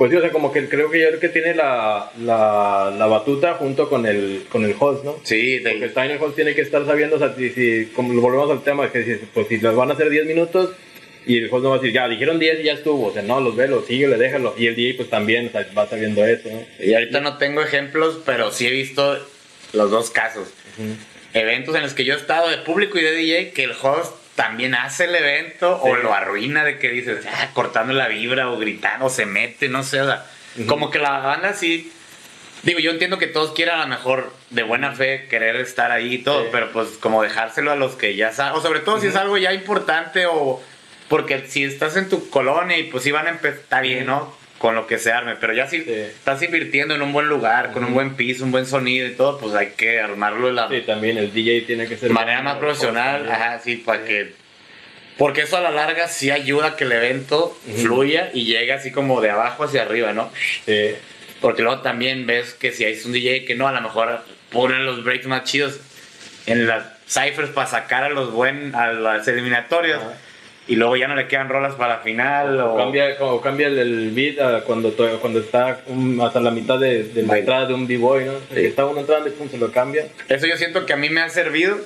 [0.00, 3.04] Pues sí, o sea, como que creo que yo creo que tiene la, la, la
[3.06, 5.20] batuta junto con el, con el host, ¿no?
[5.24, 8.18] Sí, de- Porque el Tiny Host tiene que estar sabiendo, o sea, si, si- como
[8.18, 10.70] volvemos al tema, que si, pues si los van a hacer 10 minutos
[11.26, 13.20] y el host no va a decir, ya, dijeron 10 y ya estuvo, o sea,
[13.20, 14.54] no, los velo, síguele, déjalo.
[14.56, 16.64] Y el DJ pues también, o sea, va sabiendo eso, ¿no?
[16.82, 19.18] Y ahorita no tengo ejemplos, pero sí he visto
[19.74, 20.48] los dos casos.
[21.34, 24.14] Eventos en los que yo he estado de público y de DJ que el host
[24.40, 28.56] también hace el evento o lo arruina de que dices, ah, cortando la vibra o
[28.58, 30.24] gritando o se mete, no sé, o sea,
[30.66, 31.92] como que la banda sí.
[32.62, 36.14] Digo, yo entiendo que todos quieran a lo mejor de buena fe querer estar ahí
[36.14, 36.48] y todo, Sí.
[36.52, 39.36] pero pues como dejárselo a los que ya saben, o sobre todo si es algo
[39.36, 40.62] ya importante o
[41.08, 44.34] porque si estás en tu colonia y pues sí van a empezar, está bien, ¿no?
[44.60, 45.90] Con lo que se arme, pero ya si Sí.
[45.90, 49.38] estás invirtiendo en un buen lugar, con un buen piso, un buen sonido y todo,
[49.38, 52.10] pues hay que armarlo de la Sí, también el DJ tiene que ser...
[52.10, 54.34] manera más profesional, ajá, sí, para que...
[55.16, 58.90] Porque eso a la larga sí ayuda a que el evento fluya y llegue así
[58.92, 60.30] como de abajo hacia arriba, ¿no?
[60.66, 60.90] Sí.
[61.40, 64.84] Porque luego también ves que si hay un DJ que no, a lo mejor ponen
[64.84, 65.80] los breaks más chidos
[66.44, 70.00] en las ciphers para sacar a los buen a las eliminatorias.
[70.70, 73.66] Y luego ya no le quedan rolas para la final o, O cambia, o cambia
[73.66, 77.74] el, el beat cuando, cuando está um, hasta la mitad de, de la entrada de
[77.74, 78.32] un b-boy, ¿no?
[78.54, 78.66] Sí.
[78.66, 80.06] Está uno entrando y pum, se lo cambia.
[80.28, 81.76] Eso yo siento que a mí me ha servido.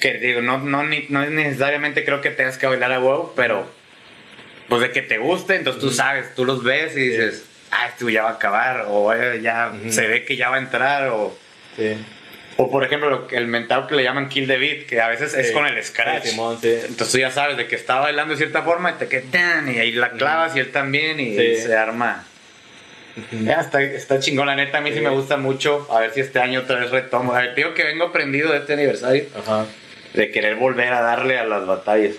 [0.00, 3.32] Que digo, no, no, ni- no es necesariamente creo que tengas que bailar a huevo,
[3.36, 3.66] pero
[4.68, 8.08] pues de que te guste, entonces tú sabes, tú los ves y dices, ah, esto
[8.08, 11.34] ya va a acabar, o eh, ya se ve que ya va a entrar, o,
[11.76, 11.96] Sí.
[12.56, 15.50] O por ejemplo el mental que le llaman kill the beat, que a veces es
[15.52, 16.24] con el scratch.
[16.24, 16.40] Sí.
[16.40, 19.78] Entonces tú ya sabes de que está bailando de cierta forma y te quedan y
[19.78, 21.56] ahí la clavas y él también y Sí.
[21.56, 22.26] se arma.
[23.30, 25.00] Ya, está, está chingón, la neta, a mí sí.
[25.00, 25.86] Me gusta mucho.
[25.90, 27.32] A ver si este año otra vez retomo.
[27.32, 29.66] A ver, digo que vengo aprendido de este aniversario Ajá.
[30.14, 32.16] de querer volver a darle a las batallas.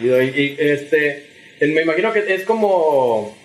[0.00, 3.36] Y, y, este, me imagino que es como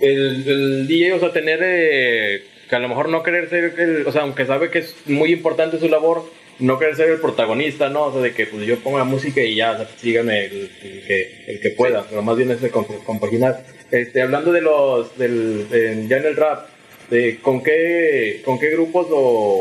[0.00, 4.06] el, el DJ, o sea, tener eh, que a lo mejor no querer ser, el,
[4.06, 6.24] o sea, aunque sabe que es muy importante su labor,
[6.60, 8.04] no querer ser el protagonista, ¿no?
[8.04, 10.70] O sea, de que pues yo pongo la música y ya, o sea, síganme el,
[10.82, 13.64] el que, el que pueda, pero más bien es de comp- compaginar.
[13.90, 16.68] Este, hablando de los, del, de- ya en el rap,
[17.10, 19.16] de, ¿con, qué, ¿con qué grupos o,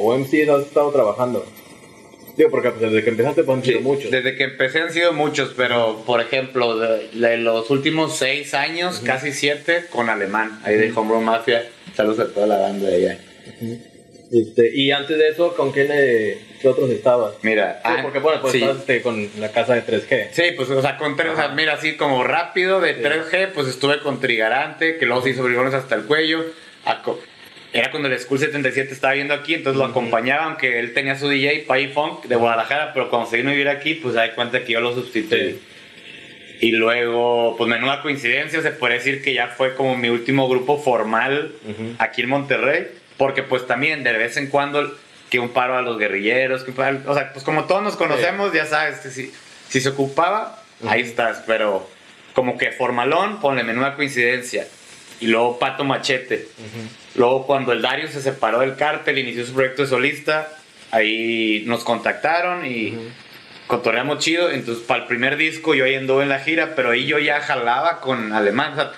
[0.05, 1.45] o MCs has estado trabajando?
[2.37, 4.09] Digo, porque pues, desde que empezaste pues han sido muchos.
[4.09, 9.01] Desde que empecé han sido muchos, pero por ejemplo, de, de los últimos seis años,
[9.05, 11.63] casi siete, con Alemán, ahí de Homegrown Mafia.
[11.95, 13.17] Saludos a toda la banda de allá.
[14.31, 17.35] Este, y antes de eso, ¿con quién eh, qué otros estabas?
[17.43, 18.59] Mira, Sí, ah, porque bueno, pues sí.
[18.59, 20.29] estabas este, con la casa de 3G.
[20.31, 23.67] Sí, pues, o sea, con tres, o sea, mira, así como rápido de 3G, pues
[23.67, 26.43] estuve con Trigarante, que luego se hizo bribones hasta el cuello.
[27.73, 31.27] Era cuando el School 77 estaba viendo aquí, entonces lo acompañaba, aunque él tenía su
[31.27, 34.33] DJ, Pai Funk, de Guadalajara, pero cuando se vino a vivir aquí, pues se da
[34.35, 35.59] cuenta que yo lo sustituí.
[36.61, 40.77] Y luego, pues menuda coincidencia, se puede decir que ya fue como mi último grupo
[40.81, 41.95] formal Ujú.
[41.99, 42.87] aquí en Monterrey,
[43.17, 44.95] porque pues también de vez en cuando
[45.29, 47.95] que un paro a los guerrilleros, que un paro- o sea, pues como todos nos
[47.95, 49.31] conocemos, ya sabes, que si,
[49.67, 51.89] si se ocupaba, ahí estás, pero
[52.33, 54.67] como que formalón, ponle menuda coincidencia.
[55.19, 56.47] Y luego Pato Machete.
[57.15, 60.49] Luego cuando el Dario se separó del cártel, inició su proyecto de solista,
[60.91, 62.97] ahí nos contactaron y
[63.73, 64.51] cotorreamos chido.
[64.51, 67.41] Entonces, para el primer disco yo ahí anduve en la gira, pero ahí yo ya
[67.41, 68.73] jalaba con Alemán.
[68.73, 68.91] O sea,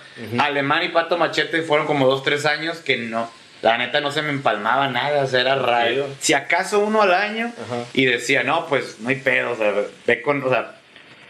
[0.44, 4.22] Alemán y Pato Machete fueron como dos, tres años que no, la neta no se
[4.22, 6.08] me empalmaba nada, o sea, era raro.
[6.20, 7.54] Si acaso uno al año
[7.94, 9.74] y decía, no, pues no hay pedo, o sea,
[10.06, 10.76] ve con, o sea,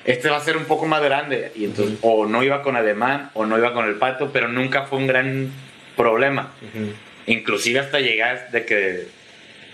[0.06, 1.52] este va a ser un poco más grande.
[1.56, 4.84] Y entonces, o no iba con Alemán o no iba con el Pato, pero nunca
[4.84, 5.52] fue un gran
[5.96, 6.52] problema.
[7.28, 9.08] Inclusive hasta llegar de que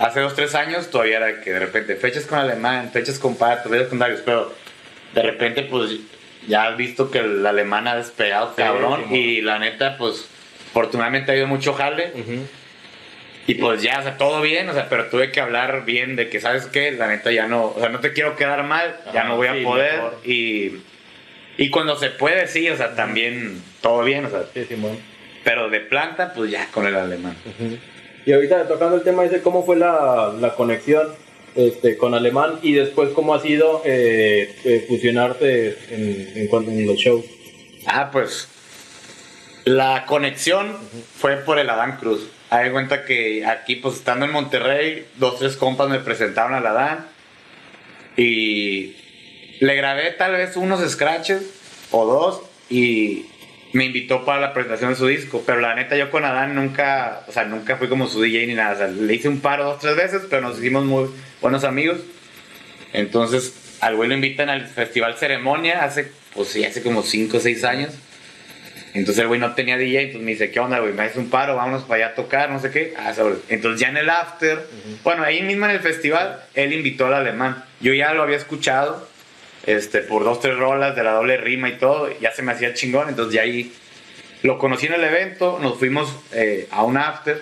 [0.01, 3.69] hace dos, tres años todavía era que de repente fechas con alemán, fechas con pato,
[3.69, 4.53] fechas con Darius, pero
[5.13, 5.91] de repente pues
[6.47, 10.27] ya has visto que el alemán ha despegado cabrón y la neta pues
[10.71, 12.11] afortunadamente ha habido mucho jale
[13.47, 16.29] y pues ya, o sea, todo bien, o sea, pero tuve que hablar bien de
[16.29, 16.91] que, ¿sabes qué?
[16.91, 19.63] La neta ya no, o sea, no te quiero quedar mal, ya no voy a
[19.63, 20.19] poder mejor.
[20.25, 20.81] y...
[21.57, 24.97] Y cuando se puede, sí, o sea, también todo bien, o sea, Sí, Simón.
[25.43, 27.35] pero de planta, pues ya con el alemán.
[28.25, 31.07] Y ahorita tocando el tema ese, ¿cómo fue la, la conexión
[31.55, 36.97] este, con Alemán y después cómo ha sido eh, eh, fusionarte en, en, en los
[36.97, 37.25] shows?
[37.87, 38.47] Ah, pues
[39.65, 40.77] la conexión
[41.17, 42.27] fue por el Adán Cruz.
[42.49, 47.07] Hay cuenta que aquí, pues estando en Monterrey, dos, tres compas me presentaron al Adán
[48.17, 48.95] y
[49.59, 51.43] le grabé tal vez unos scratches
[51.91, 53.25] o dos y
[53.73, 55.43] me invitó para la presentación de su disco.
[55.45, 58.53] Pero la neta, yo con Adán nunca, o sea, nunca fui como su DJ ni
[58.53, 58.73] nada.
[58.73, 61.09] O sea, le hice un paro dos, tres veces, pero nos hicimos muy
[61.41, 61.99] buenos amigos.
[62.93, 67.39] Entonces, al güey lo invitan al Festival Ceremonia hace, pues sí, hace como 5 o
[67.39, 67.93] 6 años.
[68.93, 70.93] Entonces el güey no tenía DJ, entonces me dice, ¿qué onda, güey?
[70.93, 72.93] Me haces un paro, vámonos para allá a tocar, no sé qué.
[72.97, 73.35] Ah, sobre.
[73.47, 74.67] Entonces ya en el after,
[75.03, 77.63] bueno, ahí mismo en el festival, él invitó al alemán.
[77.79, 79.07] Yo ya lo había escuchado,
[79.65, 82.73] este, por dos, tres rolas de la doble rima y todo, ya se me hacía
[82.73, 83.71] chingón, entonces ya ahí
[84.43, 87.41] lo conocí en el evento, nos fuimos eh, a un after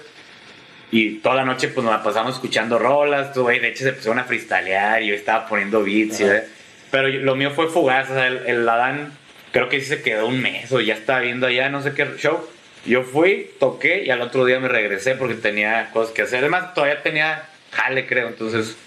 [0.92, 3.94] y toda la noche pues nos la pasamos escuchando rolas, todo, güey, de hecho se
[3.94, 6.44] pusieron a freestylear y yo estaba poniendo beats, y, eh,
[6.92, 9.14] pero lo mío fue fugaz, o sea, el, el Adán
[9.52, 12.08] creo que sí se quedó un mes o ya estaba viendo allá no sé qué
[12.18, 12.40] show.
[12.86, 16.40] Yo fui, toqué y al otro día me regresé porque tenía cosas que hacer.
[16.40, 18.78] Además, todavía tenía jale, creo, entonces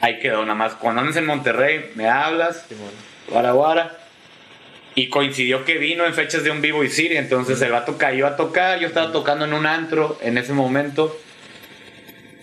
[0.00, 0.74] ahí quedó nada más.
[0.74, 2.66] Cuando andas en Monterrey, me hablas,
[3.28, 3.98] guara guara.
[4.94, 8.26] Y coincidió que vino en fechas de un vivo y Siri, entonces el vato cayó
[8.26, 11.18] a tocar, yo estaba tocando en un antro en ese momento.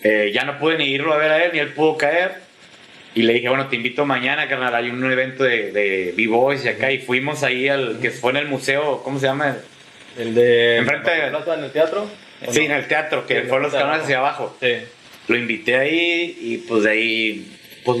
[0.04, 2.44] Eh, ya no pude ni irlo a ver a él, ni él pudo caer.
[3.14, 6.68] Y le dije, bueno, te invito mañana, carnal, hay un evento de, de B-Boys y
[6.68, 6.92] acá.
[6.92, 9.56] Y fuimos ahí al que fue en el museo, ¿cómo se llama?
[10.18, 10.78] El de.
[10.78, 11.26] Enfrente de.
[11.26, 12.06] En el teatro?
[12.50, 14.56] Sí, en el teatro, que Sí, fueron los canales hacia abajo.
[14.60, 14.76] Sí.
[15.28, 17.98] Lo invité ahí y pues de ahí, pues,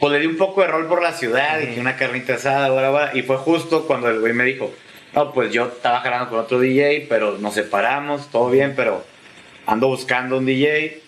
[0.00, 2.68] pues le di un poco de rol por la ciudad, y que una carnita asada,
[2.68, 4.72] bla, y fue justo cuando el güey me dijo,
[5.14, 9.04] no, pues yo estaba jalando con otro DJ, pero nos separamos, todo bien, pero
[9.66, 11.00] ando buscando un DJ,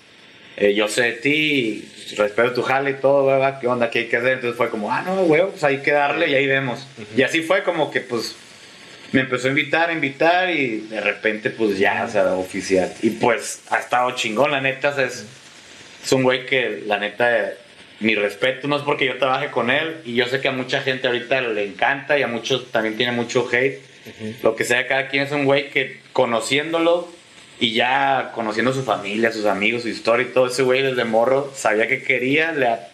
[0.56, 3.90] eh, yo sé de ti, respeto tu jale y todo, bla, bla, ¿qué onda?
[3.90, 4.34] ¿Qué hay que hacer?
[4.34, 6.86] Entonces fue como, ah, no, güey, pues hay que darle y ahí vemos.
[7.16, 8.36] Y así fue como que pues
[9.12, 12.92] me empezó a invitar, a invitar y de repente pues ya, o sea, oficial.
[13.02, 15.24] Y pues ha estado chingón, la neta, o sea, es,
[16.04, 17.50] es un güey que la neta,
[18.00, 20.80] mi respeto, no es porque yo trabaje con él y yo sé que a mucha
[20.82, 23.80] gente ahorita le encanta y a muchos también tiene mucho hate.
[24.42, 27.08] Lo que sea, cada quien es un güey que conociéndolo
[27.58, 31.52] y ya conociendo su familia, sus amigos, su historia y todo, ese güey desde morro
[31.54, 32.88] sabía que quería, le ha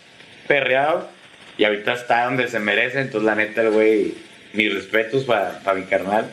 [0.47, 1.11] perreado
[1.59, 3.01] y ahorita está donde se merece.
[3.01, 4.15] Entonces, la neta, el güey,
[4.53, 6.33] mis respetos para mi carnal.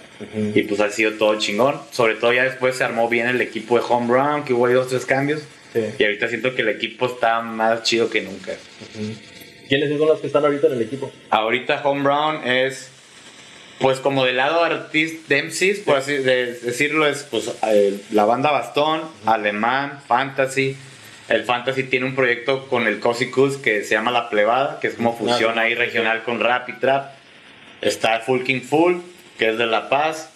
[0.55, 1.79] Y pues ha sido todo chingón.
[1.91, 4.73] Sobre todo ya después se armó bien el equipo de Home Run, que hubo ahí
[4.73, 5.41] dos, tres cambios.
[5.73, 5.81] Sí.
[5.99, 8.53] Y ahorita siento que el equipo está más chido que nunca.
[9.67, 11.11] ¿Quiénes son los que están ahorita en el equipo?
[11.29, 12.89] Ahorita Home Run es,
[13.79, 18.25] pues como del lado artista de MCs, por así de- decirlo, es pues eh, la
[18.25, 20.75] banda Bastón, Alemán, Fantasy.
[21.27, 23.29] El Fantasy tiene un proyecto con el Cozy
[23.61, 27.11] que se llama La Plebada, que es como fusión ahí regional con rap y trap.
[27.81, 28.95] Está Full King Full,
[29.37, 30.31] que es de La Paz.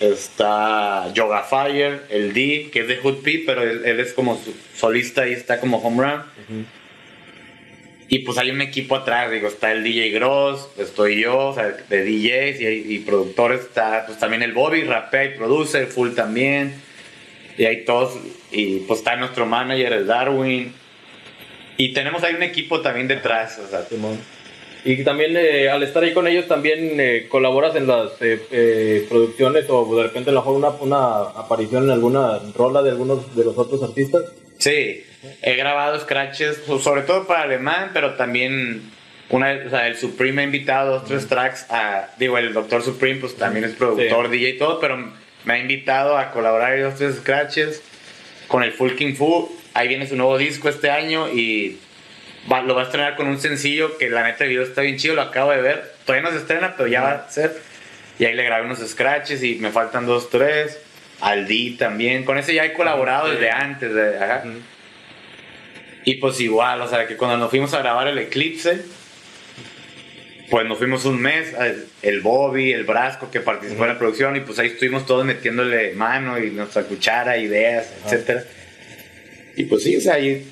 [0.00, 4.40] Está Yoga Fire, el D, que es de Hood P, pero él, él es como
[4.74, 6.66] solista y está como home run.
[8.08, 11.68] Y pues hay un equipo atrás, digo, está el DJ Gross, estoy yo, o sea,
[11.68, 16.74] de DJs y, y productores, está pues también el Bobby, rapea y produce, Full también.
[17.56, 18.18] Y hay todos,
[18.50, 20.72] y pues está nuestro manager, el Darwin.
[21.76, 23.86] Y tenemos ahí un equipo también detrás, o sea.
[24.84, 29.06] Y también eh, al estar ahí con ellos también eh, colaboras en las eh, eh,
[29.08, 33.34] producciones o de repente a lo mejor una, una aparición en alguna rola de algunos
[33.36, 34.24] de los otros artistas.
[34.58, 35.04] Sí,
[35.42, 38.90] he grabado scratches, pues, sobre todo para alemán, pero también
[39.30, 43.20] una, o sea, el Supreme ha invitado dos, tres tracks a, digo, el Doctor Supreme,
[43.20, 44.32] pues también es productor, Sí.
[44.32, 44.96] DJ y todo, pero
[45.44, 47.82] me ha invitado a colaborar en dos, tres scratches
[48.48, 49.50] con el Full King Fu.
[49.72, 51.78] Ahí viene su nuevo disco este año y
[52.50, 54.96] va- lo va a estrenar con un sencillo que la neta el video está bien
[54.98, 55.92] chido, lo acabo de ver.
[56.04, 57.56] Todavía no se estrena, pero ya va a ser.
[58.18, 60.78] Y ahí le grabé unos scratches y me faltan dos, tres.
[61.20, 62.24] Al D también.
[62.24, 63.32] Con ese ya he colaborado Sí.
[63.34, 63.92] desde antes.
[63.94, 64.44] de- ajá.
[66.04, 68.80] Y pues igual, o sea, que cuando nos fuimos a grabar el Eclipse,
[70.50, 71.54] pues nos fuimos un mes,
[72.02, 75.92] el- Bobby, el Brasco que participó en la producción y pues ahí estuvimos todos metiéndole
[75.92, 78.42] mano y nuestra cuchara, ideas, etcétera.
[79.56, 80.48] Y pues sí, o sea, ahí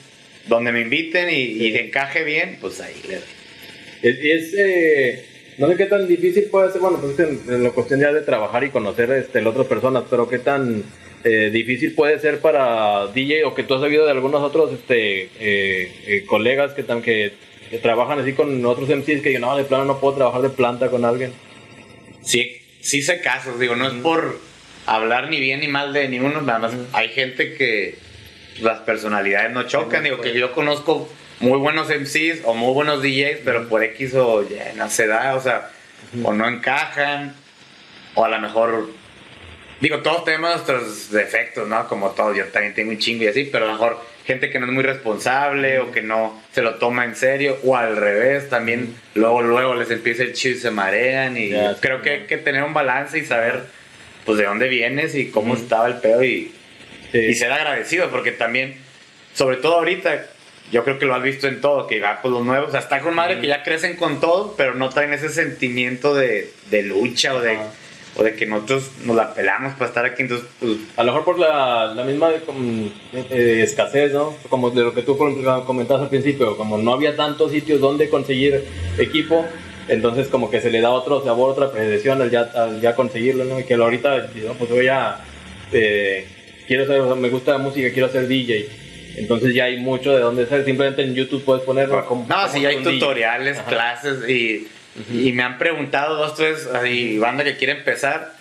[0.49, 3.25] donde me inviten y, encaje bien, pues ahí le doy.
[4.03, 5.25] Es, es, eh,
[5.59, 8.21] no sé qué tan difícil puede ser, bueno, pues en, en la cuestión ya de
[8.21, 10.85] trabajar y conocer este, las otras personas, pero qué tan
[11.25, 15.25] eh, difícil puede ser para DJ o que tú has sabido de algunos otros este,
[15.41, 17.33] eh, eh, colegas que, tan, que,
[17.71, 20.51] que trabajan así con otros MCs que digan, no, de plano no puedo trabajar de
[20.51, 21.33] planta con alguien.
[22.23, 24.39] Sí, sí sé casos, digo, no es por
[24.87, 27.97] hablar ni bien ni mal de ninguno, nada más hay gente que
[28.61, 31.09] las personalidades no chocan, digo que yo conozco
[31.41, 35.35] muy buenos MCs o muy buenos DJs, pero por X o Y no se da,
[35.35, 35.71] o sea,
[36.23, 37.35] o no encajan,
[38.15, 38.91] o a lo mejor,
[39.81, 41.87] digo, todos tenemos nuestros defectos, ¿no?
[41.89, 44.59] Como todos, yo también tengo un chingo y así, pero a lo mejor gente que
[44.59, 48.49] no es muy responsable o que no se lo toma en serio, o al revés,
[48.49, 52.21] también luego, luego les empieza el chido y se marean y sí, creo que hay
[52.27, 53.63] que tener un balance y saber,
[54.25, 56.53] pues, de dónde vienes y cómo estaba el pedo y
[57.13, 57.19] Sí.
[57.19, 58.77] y ser agradecido, porque también,
[59.35, 60.27] sobre todo ahorita,
[60.71, 62.81] yo creo que lo has visto en todo, que va por los nuevos, o sea,
[62.81, 66.83] está con madre que ya crecen con todo, pero no traen ese sentimiento de, de
[66.83, 67.59] lucha o de,
[68.17, 71.25] o de que nosotros nos la pelamos para estar aquí, entonces, pues, A lo mejor
[71.25, 74.37] por la, la misma como, eh, escasez, ¿no?
[74.49, 78.65] Como de lo que tú comentabas al principio, como no había tantos sitios donde conseguir
[78.99, 79.47] equipo,
[79.89, 83.45] entonces como que se le da otro sabor, otra apreciación al ya, al ya conseguirlo,
[83.45, 83.59] ¿no?
[83.59, 85.21] Y que ahorita, no, pues voy a,
[85.73, 86.27] eh,
[86.69, 88.69] quiero o sea, me gusta la música, quiero ser DJ.
[89.17, 92.27] Entonces ya hay mucho de dónde ser, simplemente en YouTube puedes ponerlo como...
[92.29, 93.69] No, como sí, hay tutoriales, Ajá.
[93.69, 94.69] clases y,
[95.13, 98.35] y me han preguntado dos, tres, así, banda que quiere empezar.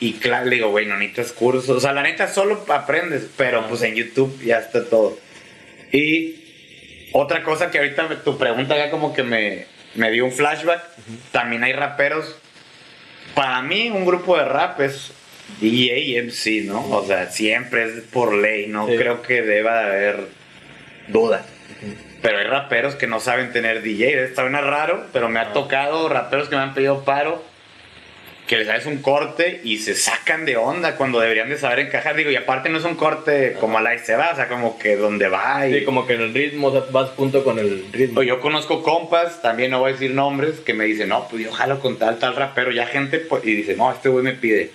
[0.00, 1.70] Y claro, le digo, güey, no necesitas cursos.
[1.70, 5.18] O sea, la neta solo aprendes, pero pues en YouTube ya está todo.
[5.92, 10.82] Y otra cosa que ahorita tu pregunta ya como que me, me dio un flashback.
[11.32, 12.36] También hay raperos.
[13.34, 15.12] Para mí, un grupo de rap es
[15.60, 16.84] DJ y MC, ¿no?
[16.90, 18.66] O sea, siempre es por ley.
[18.68, 18.96] No Sí.
[18.96, 20.16] creo que deba de haber
[21.08, 21.44] duda.
[22.22, 24.24] Pero hay raperos que no saben tener DJ.
[24.24, 25.52] Está bien raro, pero me ha Ah.
[25.52, 27.42] tocado raperos que me han pedido paro
[28.48, 32.16] que les haces un corte y se sacan de onda cuando deberían de saber encajar.
[32.16, 34.48] Digo, y aparte no es un corte como a la y se va, o sea,
[34.48, 35.68] como que donde va.
[35.68, 35.80] Y...
[35.80, 38.20] Sí, como que en el ritmo, o sea, vas punto con el ritmo.
[38.20, 41.44] O yo conozco compas, también no voy a decir nombres, que me dicen, no, pues
[41.44, 42.70] yo jalo con tal, tal rapero.
[42.72, 44.70] Ya gente, pues, y dice, no, este güey me pide,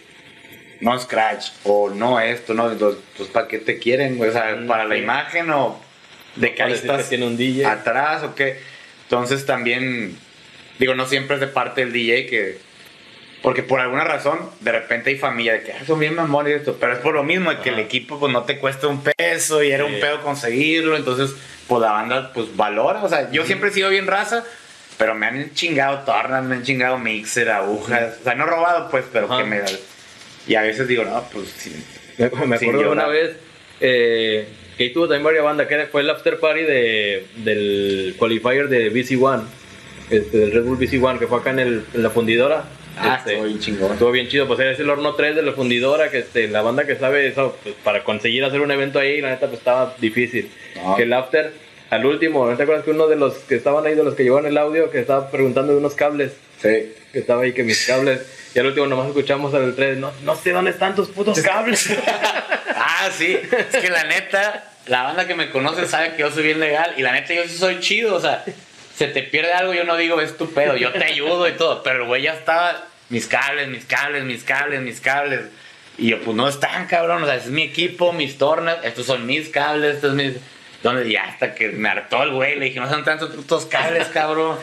[0.82, 4.20] no scratch, o no esto, no, entonces, pues ¿para qué te quieren?
[4.22, 5.80] O sea, Mm, para la imagen o
[6.36, 7.66] de que ahí que estás tiene un DJ.
[7.66, 8.60] atrás o qué.
[9.04, 10.18] Entonces también,
[10.80, 12.58] digo, no siempre es de parte del DJ que...
[13.42, 16.56] Porque por alguna razón, de repente hay familia de que "Ah, son bien mamones y
[16.56, 19.04] esto, pero es por lo mismo de que el equipo pues no te cuesta un
[19.04, 19.94] peso y era Sí.
[19.94, 21.36] un pedo conseguirlo, entonces
[21.68, 24.46] pues la banda pues valora, o sea, yo siempre he sido bien raza,
[24.98, 29.04] pero me han chingado tornas, me han chingado mixer, agujas, o sea, no robado pues,
[29.12, 29.62] pero que me...
[30.48, 31.72] Y a veces digo, no, pues sí.
[32.18, 33.12] Me, me Sin acuerdo de una llorar.
[33.12, 33.36] vez
[33.80, 34.46] eh,
[34.78, 39.22] que tuvo también varias bandas, que fue el after party de, del qualifier de BC
[39.22, 39.44] One,
[40.10, 42.66] este, del Red Bull BC One, que fue acá en, el, en la fundidora.
[42.98, 43.92] Ah, Este, estuvo bien chingón.
[43.94, 46.86] Estuvo bien chido, pues es el horno 3 de la fundidora, que este, la banda
[46.86, 50.52] que sabe eso, pues, para conseguir hacer un evento ahí, la neta, pues estaba difícil.
[50.76, 50.96] No.
[50.96, 51.52] Que el after,
[51.90, 54.24] al último, ¿no te acuerdas que uno de los que estaban ahí, de los que
[54.24, 56.34] llevaban el audio, que estaba preguntando de unos cables?
[56.62, 56.94] Sí.
[57.14, 58.22] Que estaba ahí que mis cables
[58.54, 61.90] y al último nomás escuchamos al 3 no, no sé dónde están tus putos cables
[63.04, 63.38] Ah, sí.
[63.52, 66.94] Es que la neta, la banda que me conoce sabe que yo soy bien legal.
[66.98, 68.16] Y la neta, yo sí soy chido.
[68.16, 68.44] O sea,
[68.96, 70.76] se te pierde algo, yo no digo es tu pedo.
[70.76, 71.84] Yo te ayudo y todo.
[71.84, 72.88] Pero el güey ya estaba.
[73.10, 75.42] Mis cables, mis cables, mis cables, mis cables.
[75.98, 77.24] Y yo, pues no están, cabrón.
[77.24, 78.78] O sea, es mi equipo, mis tornas.
[78.84, 80.34] Estos son mis cables, estos es mis.
[80.82, 84.08] Donde ya hasta que me hartó el güey, le dije, no son tantos putos cables,
[84.08, 84.58] cabrón.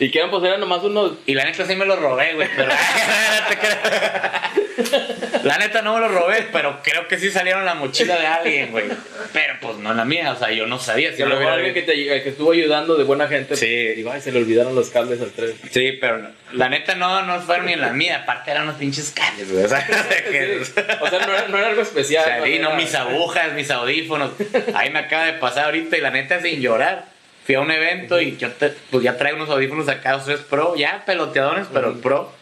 [0.00, 2.48] Y que eran pues eran nomás unos Y la neta sí me lo robé, güey,
[2.56, 2.68] pero...
[2.68, 2.74] No
[5.44, 8.70] la neta no me lo robé, pero creo que sí salieron la mochila de alguien,
[8.70, 8.84] güey.
[9.32, 11.74] Pero pues no en la mía, o sea, yo no sabía si lo hubiera alguien
[11.74, 13.66] que, te, que estuvo ayudando de buena gente Sí.
[13.66, 17.40] y ay, se le olvidaron los cables al 3 Sí, pero la neta no, no
[17.40, 19.64] fueron ni en la mía, aparte eran unos pinches cables, güey.
[19.64, 19.86] O sea,
[20.30, 20.62] que-
[21.00, 23.52] o sea no era, no era algo O especial sea, sí, no, era- mis agujas,
[23.52, 24.32] mis audífonos.
[24.74, 27.11] Ahí me acaba de pasar ahorita y la neta sin llorar.
[27.44, 30.76] Fui a un evento y yo te- pues ya traigo unos audífonos acá, tres Pro,
[30.76, 32.00] ya peloteadones, pero Ujú.
[32.00, 32.32] Pro.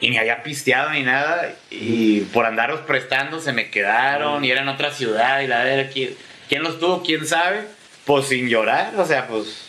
[0.00, 1.52] Y ni había pisteado ni nada.
[1.70, 5.40] Y por andarlos prestando se me quedaron y era en otra ciudad.
[5.40, 6.14] Y la ver quién,
[6.48, 7.62] quién los tuvo, quién sabe.
[8.04, 9.64] Pues sin llorar, o sea, pues.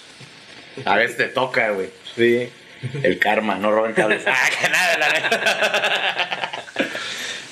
[0.86, 1.89] A veces te toca, güey.
[2.15, 2.50] sí
[3.04, 4.24] El karma, no roben cables.
[4.28, 6.52] ah, que nada, la neta.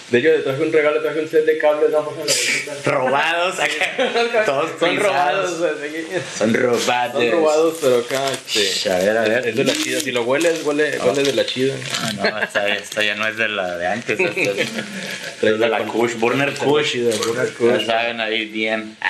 [0.09, 2.73] de hecho te traje un regalo traje un set de cables vamos a la bolsita
[2.85, 4.45] Robados, acá.
[4.45, 5.59] Todos son pisados.
[5.59, 6.07] robados así.
[6.37, 7.23] Son robados.
[7.23, 9.47] son robados pero acá este A ver, a ver.
[9.47, 12.67] es de la chida si lo hueles huele huele de la chida Ah, no, esta,
[12.75, 14.19] esta ya no es de la de antes.
[14.19, 16.97] Esta es, de la Kush, Burner Kush.
[17.25, 18.95] Burner Ya saben ahí bien.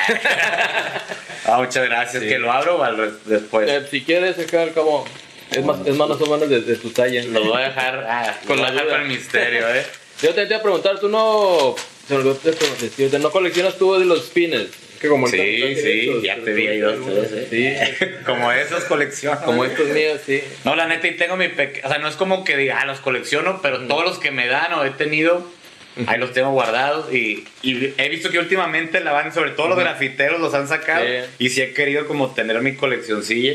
[1.49, 2.23] Ah, muchas gracias.
[2.23, 2.27] Sí.
[2.27, 3.69] ¿Que lo abro o después?
[3.69, 5.05] Eh, si quieres al cabo
[5.49, 8.35] es más es más o menos de, de tu talla Lo voy a dejar, ah,
[8.45, 8.97] Con la a dejar duda.
[8.97, 9.85] con el misterio, ¿eh?
[10.21, 11.75] Yo te, te iba a preguntar, tú no.
[12.09, 14.67] ¿no coleccionas tú de los pines?
[14.99, 17.95] Que como Sí, sí, ya te vi ahí dos, tres, ¿eh?
[17.99, 19.39] Sí, Como esos colecciono.
[19.45, 20.41] como estos míos, sí.
[20.63, 21.85] No, la neta, y tengo mi pequeño.
[21.85, 24.47] O sea, no es como que diga, ah, los colecciono, pero todos los que me
[24.47, 25.45] dan o he tenido,
[26.07, 27.13] ahí los tengo guardados.
[27.13, 31.05] Y, y he visto que últimamente la van, sobre todo los grafiteros, los han sacado.
[31.05, 31.45] Sí.
[31.45, 33.53] Y sí he querido como tener mi coleccioncilla.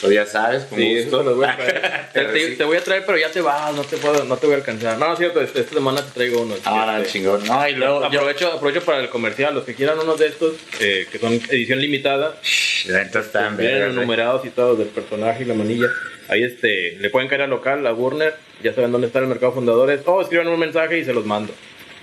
[0.00, 1.22] Pues ya sabes, con Sí, gusto.
[1.22, 2.08] los voy a traer.
[2.12, 4.54] te, te- voy a traer, pero ya te vas, no te puedo, no te voy
[4.54, 4.96] a alcanzar.
[4.98, 6.54] No, es cierto, esta, esta semana te traigo uno.
[6.64, 7.44] Ah, Este, chingón.
[7.46, 11.06] No, y luego aprovecho, aprovecho para el comercial, los que quieran unos de estos, eh,
[11.10, 12.38] que son edición limitada,
[12.86, 13.92] neta están vergas, eh.
[13.94, 15.88] numerados y todo del personaje y la manilla.
[16.28, 19.52] Ahí este, le pueden caer al local, a Burner, ya saben dónde está el mercado
[19.52, 21.52] fundadores, o escriban un mensaje y se los mando.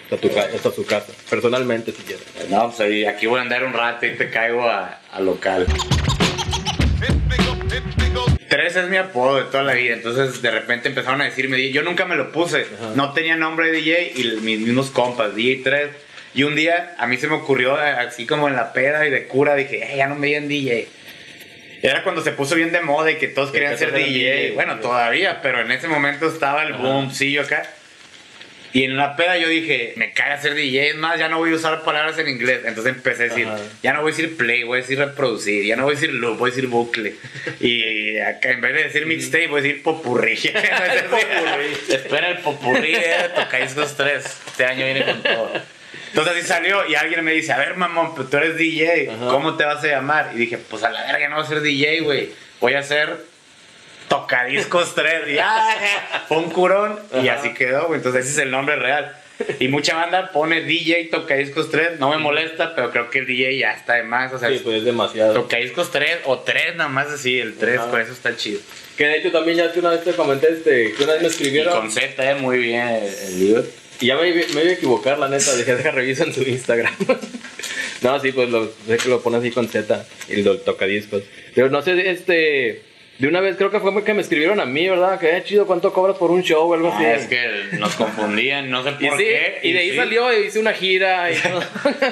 [0.06, 2.24] Hasta, tu ca- hasta su casa, personalmente si quieren.
[2.50, 5.66] No, pues ahí, aquí voy a andar un rato y te caigo a, a local.
[8.50, 9.94] Tres es mi apodo de toda la vida.
[9.94, 12.66] Entonces de repente empezaron a decirme, yo nunca me lo puse,
[12.96, 15.90] no tenía nombre de DJ y mis mismos compas, DJ 3.
[16.36, 19.10] Y un día a mí se me ocurrió, eh, así como en la peda y
[19.10, 20.88] de cura, dije, eh, ya no me digan DJ.
[21.82, 24.52] Era cuando se puso bien de moda y que todos querían ser DJ.
[24.54, 27.64] Bueno, todavía, pero en ese momento estaba el boom, sí, yo acá.
[28.76, 31.54] Y en la peda yo dije, me caga ser DJ, es más, ya no voy
[31.54, 32.60] a usar palabras en inglés.
[32.66, 33.48] Entonces empecé a decir,
[33.82, 36.12] ya no voy a decir play, voy a decir reproducir, ya no voy a decir
[36.12, 37.16] loop, voy a decir bucle.
[37.62, 40.34] y acá en vez de decir mixtape, voy a decir popurrí.
[41.90, 44.42] Espera el popurrí, eh, tocáis tres.
[44.46, 45.52] Este año viene con todo.
[46.10, 49.56] Entonces así salió y alguien me dice, a ver, mamón, pero tú eres DJ, ¿cómo
[49.56, 50.32] te vas a llamar?
[50.36, 52.30] Y dije, pues a la verga no voy a ser DJ, güey.
[52.60, 53.20] Voy a ser
[54.08, 55.30] Tocadiscos 3.
[55.30, 55.38] Y
[56.28, 57.98] fue un curón y así quedó, güey.
[57.98, 59.16] Entonces ese es el nombre real.
[59.60, 63.58] Y mucha banda pone DJ Tocadiscos 3, no me molesta, pero creo que el DJ
[63.58, 64.32] ya está de más.
[64.34, 65.34] O sea, sí, pues es demasiado.
[65.34, 68.62] Tocadiscos 3 o 3 nada más así, el 3, con eso está chido.
[68.98, 71.28] Que de hecho también ya que una vez te comenté, este, que una vez me
[71.28, 71.74] escribieron.
[71.74, 73.64] Y con Z, eh, muy bien el, libro.
[74.00, 76.94] Y ya me, me, iba a equivocar, la neta, dije, deja revisar en tu Instagram.
[78.02, 81.24] no, sí, pues lo, sé que lo pones así con Z, el tocadiscos.
[81.54, 82.84] Pero no sé, este
[83.18, 85.18] de una vez creo que fue que me escribieron a mí, ¿verdad?
[85.20, 87.06] Que es eh, chido, ¿cuánto cobras por un show o algo así?
[87.06, 89.60] es que nos confundían, no sé por y qué.
[89.64, 91.62] Y, de ahí salió y hice una gira y todo.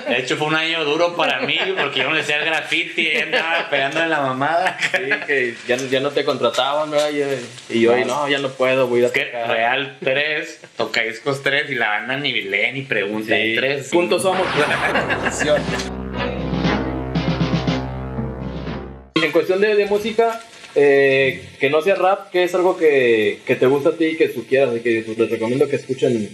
[0.08, 3.18] De hecho fue un año duro para mí porque yo no decía el graffiti y
[3.18, 4.78] andaba pegando en la mamada.
[4.80, 7.10] Sí, que ya, ya no te contrataban, ¿verdad?
[7.70, 8.06] Y, yo, no.
[8.06, 12.32] no, ya no puedo, voy a que Real 3, Tocadiscos 3 y la banda ni
[12.32, 13.36] lee ni pregunta.
[13.36, 13.56] Sí.
[13.58, 13.89] 3.
[13.91, 14.47] Juntos somos.
[19.16, 20.41] en cuestión de, de música,
[20.76, 24.18] eh, que no sea rap, que es algo que, que, te gusta a ti y
[24.18, 26.30] que sugieras y que pues, les recomiendo que escuchen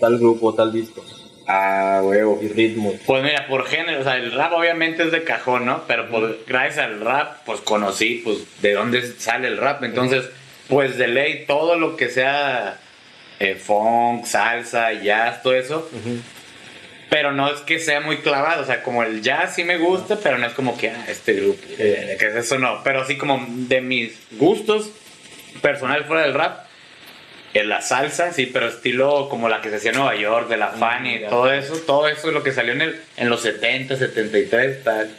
[0.00, 1.04] tal grupo, tal disco.
[1.46, 2.38] Ah, huevo.
[2.42, 2.94] Y ritmo.
[3.04, 5.82] Pues mira, por género, o sea, el rap obviamente es de cajón, ¿no?
[5.86, 6.06] Pero
[6.46, 9.82] gracias al rap, pues conocí, pues, de dónde sale el rap.
[9.82, 10.24] Entonces,
[10.68, 12.78] pues de ley, todo lo que sea
[13.40, 15.90] eh, funk, salsa, jazz, todo eso,
[17.12, 20.16] pero no es que sea muy clavado, o sea, como el jazz sí me gusta,
[20.16, 23.18] pero no es como que, ah, este grupo, eh, que es eso no, pero sí
[23.18, 24.90] como de mis gustos
[25.60, 26.64] personales fuera del rap,
[27.60, 30.56] es la salsa, sí, pero estilo como la que se hacía en Nueva York, de
[30.56, 33.96] la Fanny, todo eso, todo eso es lo que salió en, el, en los 70,
[33.96, 35.10] 73, tal.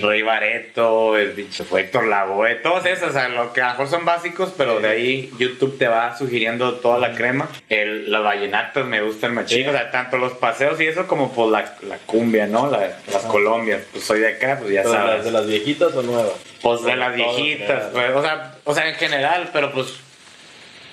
[0.00, 3.70] Rey Bareto, el bicho fue Héctor Lavoe, todos esos, o sea, lo que a lo
[3.72, 7.48] mejor son básicos, pero de ahí YouTube te va sugiriendo toda la crema.
[7.68, 11.50] El, las vallenatas me gustan machín, o sea, tanto los paseos y eso como por
[11.50, 12.70] la, la cumbia, ¿no?
[12.70, 15.24] La, las Colombias, pues soy de acá, pues ya sabes.
[15.24, 16.34] ¿De las viejitas o nuevas?
[16.60, 19.94] Pues de las viejitas, pues, o, sea, o sea, en general, pero pues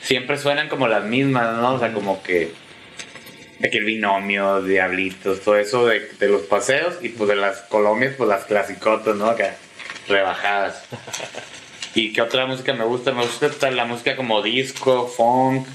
[0.10, 1.76] siempre suenan como las mismas, ¿no?
[1.76, 2.51] O sea, como que
[3.60, 7.62] de que el binomio, diablitos, todo eso de, de, los paseos y pues de las
[7.62, 9.28] Colombias, pues las clasicotas, ¿no?
[9.28, 9.55] Acá,
[10.07, 10.84] rebajadas.
[11.93, 13.12] ¿Y qué otra música me gusta?
[13.12, 15.68] Me gusta la música como disco, funk,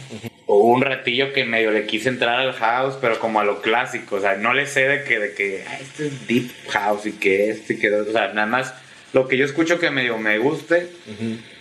[0.47, 4.17] o un ratillo que medio le quise entrar al house, pero como a lo clásico,
[4.17, 7.51] o sea, no le sé de que, de que, este es deep house y que
[7.51, 8.75] este y que, o sea, nada más
[9.13, 10.89] lo que yo escucho que medio me guste,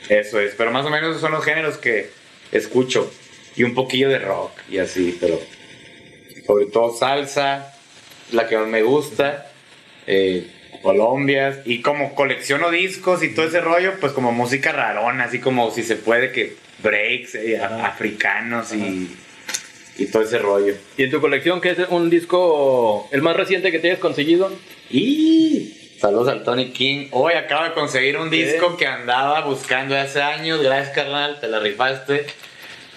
[0.10, 2.23] eso es, pero más o menos son los géneros que
[2.58, 3.12] escucho,
[3.56, 5.40] y un poquillo de rock y así, pero
[6.46, 7.74] sobre todo salsa,
[8.32, 9.52] la que más me gusta,
[10.08, 10.48] eh,
[10.82, 15.72] Colombias, y como colecciono discos y todo ese rollo, pues como música rarona, así como
[15.72, 19.10] si se puede que breaks eh, africanos y,
[19.98, 20.76] y, todo ese rollo.
[20.98, 24.52] ¿Y en tu colección qué es un disco, el más reciente que te hayas conseguido?
[24.90, 25.83] Y...
[26.04, 27.08] Saludos al Tony King.
[27.12, 30.62] Hoy acabo de conseguir un disco que andaba buscando hace años.
[30.62, 32.26] Gracias, carnal, te la rifaste.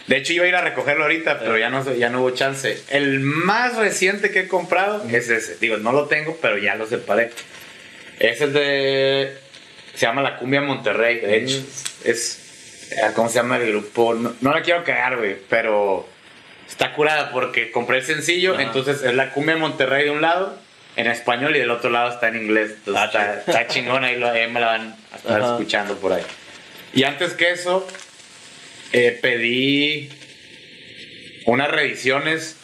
[0.08, 2.82] De hecho, iba a ir a recogerlo ahorita, pero ya no, ya no hubo chance.
[2.88, 5.56] El más reciente que he comprado es ese.
[5.60, 7.30] Digo, no lo tengo, pero ya lo separé.
[8.18, 9.38] Es el de.
[9.94, 11.20] Se llama La Cumbia Monterrey.
[11.20, 11.64] De hecho,
[12.02, 12.90] es.
[13.04, 14.14] Ah, ¿Cómo se llama el grupo?
[14.14, 16.08] No, la quiero cagar, güey, pero.
[16.68, 20.58] Está curada porque compré el sencillo, entonces es La Cumbia Monterrey de un lado,
[20.96, 22.72] en español, y del otro lado está en inglés.
[22.78, 26.22] Entonces ah, está, está, chingona y lo, me la van a estar escuchando por ahí.
[26.94, 27.86] Y antes que eso,
[28.92, 30.10] eh, pedí
[31.44, 32.56] unas revisiones.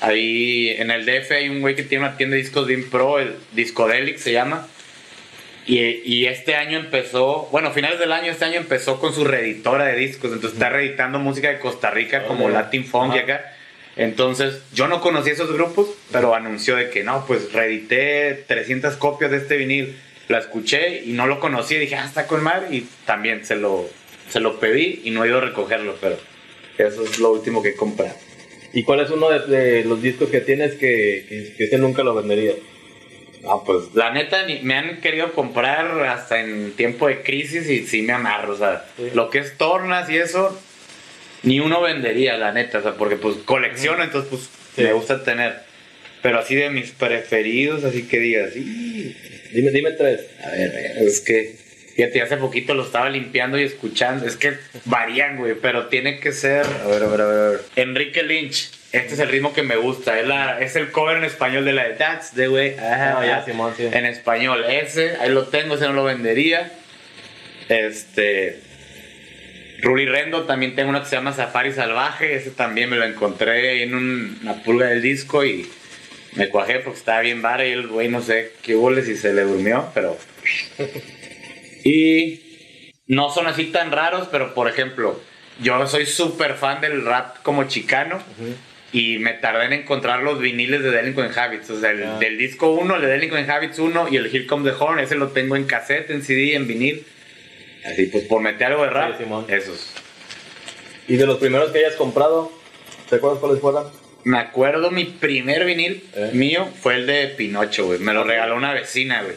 [0.00, 3.18] Ahí en el DF hay un güey que tiene una tienda de discos bien pro,
[3.18, 4.66] el Discodelic se llama.
[5.66, 9.84] Y, y, este año empezó, bueno, finales del año, este año empezó con su reeditora
[9.84, 10.32] de discos.
[10.32, 13.52] Entonces está reeditando música de Costa Rica como Latin Funk y acá.
[13.98, 19.30] Entonces yo no conocí esos grupos, pero anunció de que no, pues reedité 300 copias
[19.30, 19.98] de este vinil.
[20.28, 21.76] La escuché y no lo conocí.
[21.76, 22.68] Dije, ah, está con mar.
[22.70, 23.88] Y también se lo,
[24.28, 26.16] se lo pedí y no he ido a recogerlo, pero
[26.78, 28.14] eso es lo último que he comprado.
[28.72, 32.52] ¿Y cuál es uno de, los discos que tienes que, que, ese nunca lo vendería?
[33.42, 37.86] No, pues la neta ni- me han querido comprar hasta en tiempo de crisis y
[37.86, 39.10] sí me amarro, o sea, Sí.
[39.14, 40.60] lo que es tornas y eso,
[41.42, 44.82] ni uno vendería, la neta, o sea, porque pues colecciono, entonces pues Sí.
[44.84, 45.66] me gusta tener.
[46.22, 48.54] Pero así de mis preferidos, así que digas.
[48.54, 50.20] Dime, dime tres.
[50.44, 51.54] a ver, es que,
[51.96, 56.32] fíjate, hace poquito lo estaba limpiando y escuchando, es que varían, güey, pero tiene que
[56.32, 57.60] ser, a ver, a ver, a ver, a ver.
[57.76, 58.70] Enrique Lynch.
[58.90, 60.18] Este es el ritmo que me gusta.
[60.18, 62.74] Es, la, es el cover en español de la de That's the way.
[62.78, 63.44] Ajá, Ah, ya, ajá.
[63.44, 63.86] Simón, sí.
[63.92, 66.72] En español, ese, ahí lo tengo, ese no lo vendería.
[67.68, 68.60] Este.
[69.80, 72.34] Ruli Rendo también tengo uno que se llama Safari Salvaje.
[72.34, 75.66] Ese también me lo encontré en un- una pulga del disco y
[76.34, 79.32] me cuajé porque estaba bien vara y el güey no sé qué hubo si se
[79.32, 80.16] le durmió, pero.
[81.84, 85.20] Y no son así tan raros, pero por ejemplo,
[85.62, 88.20] yo soy súper fan del rap como chicano.
[88.90, 91.68] Y me tardé en encontrar los viniles de Delinquent Habits.
[91.70, 92.18] O sea, el, Ah.
[92.18, 94.98] del disco 1, el de Delinquent Habits 1 y el Here Comes the Horn.
[94.98, 97.04] Ese lo tengo en cassette, en CD, en vinil.
[97.84, 99.44] Así pues, por meter algo de rap, Sí, Simón.
[99.48, 99.92] esos.
[101.06, 102.52] ¿Y de los primeros que hayas comprado?
[103.08, 103.86] ¿Te acuerdas cuáles fueron?
[104.24, 106.30] Me acuerdo mi primer vinil ¿Eh?
[106.34, 107.98] mío fue el de Pinocho, güey.
[107.98, 109.36] Me lo regaló una vecina, güey.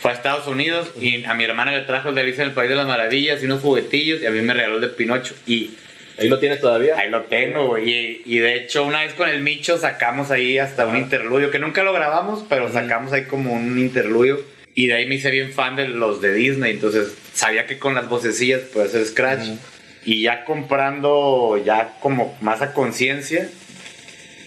[0.00, 2.54] Fue a Estados Unidos y a mi hermana le trajo el de Alicia en el
[2.54, 5.34] País de las Maravillas y unos juguetillos y a mí me regaló el de Pinocho.
[5.46, 5.70] Y
[6.18, 6.96] ¿Ahí lo tienes todavía?
[6.96, 7.90] Ahí lo tengo, güey.
[7.90, 11.58] Y, y de hecho, una vez con el Micho sacamos ahí hasta un interludio, que
[11.58, 14.40] nunca lo grabamos, pero sacamos ahí como un interludio.
[14.74, 16.72] Y de ahí me hice bien fan de los de Disney.
[16.72, 19.48] Entonces, sabía que con las vocecillas puede hacer scratch.
[19.48, 19.58] Ujú.
[20.04, 23.48] Y ya comprando, ya como más a conciencia,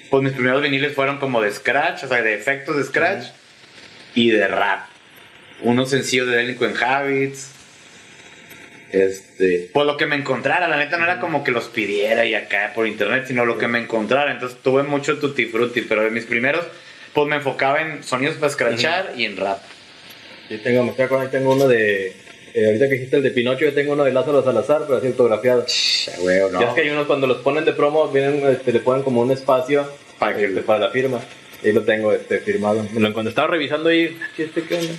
[0.09, 3.28] pues mis primeros viniles fueron como de scratch, o sea, de efectos de scratch
[4.13, 4.88] y de rap.
[5.61, 7.53] Unos sencillos de Delinquent Habits.
[8.91, 12.36] Este, pues lo que me encontrara, la neta no era como que los pidiera y
[12.36, 14.32] acá por internet, sino lo que me encontrara.
[14.32, 16.65] Entonces tuve mucho tutti frutti, pero de mis primeros,
[17.13, 19.59] pues me enfocaba en sonidos para scratchar y en rap.
[20.49, 22.07] Yo tengo, me estoy acordando, tengo uno de.
[22.53, 25.07] eh, ahorita que dijiste el de Pinocho, yo tengo uno de Lázaro Salazar, pero así
[25.07, 25.65] autografiado.
[26.21, 26.61] Güey, ¿no?
[26.61, 29.21] Ya es que hay unos cuando los ponen de promo, vienen, este, le ponen como
[29.21, 29.87] un espacio
[30.19, 31.19] Para este, para la firma.
[31.63, 32.85] Y ahí lo tengo este, firmado.
[32.97, 34.93] Lo- Cuando estaba revisando ahí, ¿qué este qué onda?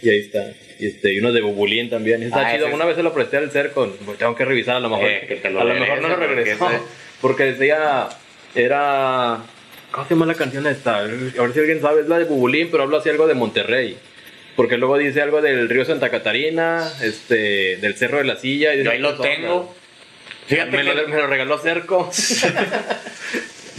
[0.00, 0.44] Y ahí está.
[0.78, 2.22] Y, este, y uno de Bubulín también.
[2.22, 2.68] Está Ah, chido.
[2.68, 3.92] es- Una vez se lo presté al cerco.
[4.18, 5.06] Tengo que revisar a lo mejor.
[5.08, 6.58] Eh, que lo a lo mejor no lo regresó.
[6.66, 6.78] porque
[7.20, 8.08] Porque, decía.
[8.54, 9.38] Era.
[9.90, 10.98] ¿Cómo se llama la canción esta?
[10.98, 12.02] A ver si alguien sabe.
[12.02, 13.96] Es la de Bubulín, pero habla así algo de Monterrey.
[14.58, 18.74] Porque luego dice algo del río Santa Catarina, este, del Cerro de la Silla.
[18.74, 19.72] y Yo ahí lo otras tengo.
[20.48, 22.10] Fíjate me, que lo, me lo regaló Cerco.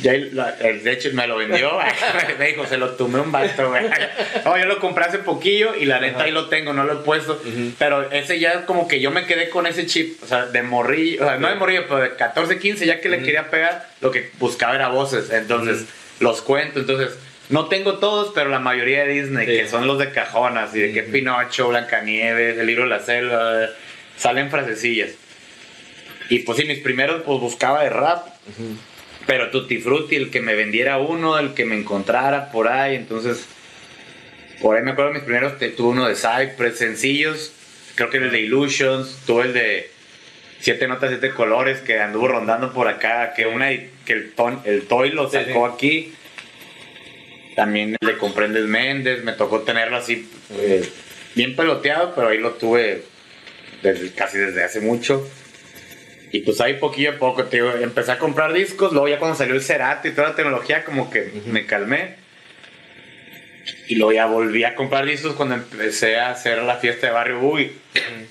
[0.01, 1.77] Ya de hecho me lo vendió,
[2.39, 3.49] me dijo, se lo tomé un güey.
[4.45, 7.03] No, yo lo compré hace poquillo y la neta ahí lo tengo, no lo he
[7.03, 7.33] puesto.
[7.33, 7.73] Ujú.
[7.77, 11.21] Pero ese ya como que yo me quedé con ese chip, o sea, de morrillo,
[11.21, 14.11] o sea, no de morrillo, pero de 14, 15, ya que le quería pegar, lo
[14.11, 15.29] que buscaba era voces.
[15.31, 15.87] Entonces,
[16.21, 17.17] los cuento, entonces,
[17.49, 19.53] no tengo todos, pero la mayoría de Disney, Sí.
[19.57, 23.67] que son los de cajonas, y de que Pinocho, Blancanieves, El libro de la selva,
[24.17, 25.11] salen frasecillas.
[26.29, 28.27] Y pues sí, mis primeros, pues buscaba de rap.
[29.25, 33.45] Pero Tutti Frutti, el que me vendiera uno, el que me encontrara por ahí, entonces.
[34.61, 37.53] Por ahí me acuerdo mis primeros, te- tuve uno de Cypress, sencillos.
[37.95, 39.89] Creo que el de Illusions, tuve el de
[40.59, 44.83] Siete Notas, Siete Colores, que anduvo rondando por acá, que una que el, ton, el
[44.83, 45.73] Toy lo Sí, sacó sí.
[45.73, 46.13] aquí.
[47.59, 50.87] También el de Comprendes Méndez, me tocó tenerlo así, eh,
[51.35, 53.03] bien peloteado, pero ahí lo tuve
[53.83, 55.29] desde- casi desde hace mucho.
[56.31, 59.55] Y pues ahí poquillo a poco, digo, empecé a comprar discos, luego ya cuando salió
[59.55, 62.15] el Cerati y toda la tecnología, como que me calmé.
[63.89, 67.39] Y luego ya volví a comprar discos cuando empecé a hacer la fiesta de Barrio
[67.39, 67.73] Boogie,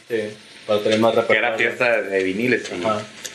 [0.09, 0.23] Sí,
[0.67, 1.49] para tener más que repertorio.
[1.49, 2.71] era fiesta de viniles.
[2.73, 3.03] Ajá.
[3.03, 3.28] Y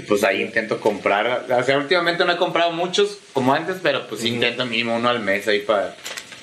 [0.00, 4.22] pues ahí intento comprar, o sea, últimamente no he comprado muchos como antes, pero pues
[4.22, 5.94] sí intento mínimo uno al mes ahí para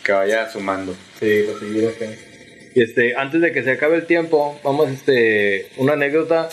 [0.03, 0.95] que vaya sumando.
[1.19, 2.05] Sí, seguir acá.
[2.73, 6.49] Y este, antes de que se acabe el tiempo, vamos, este, una anécdota.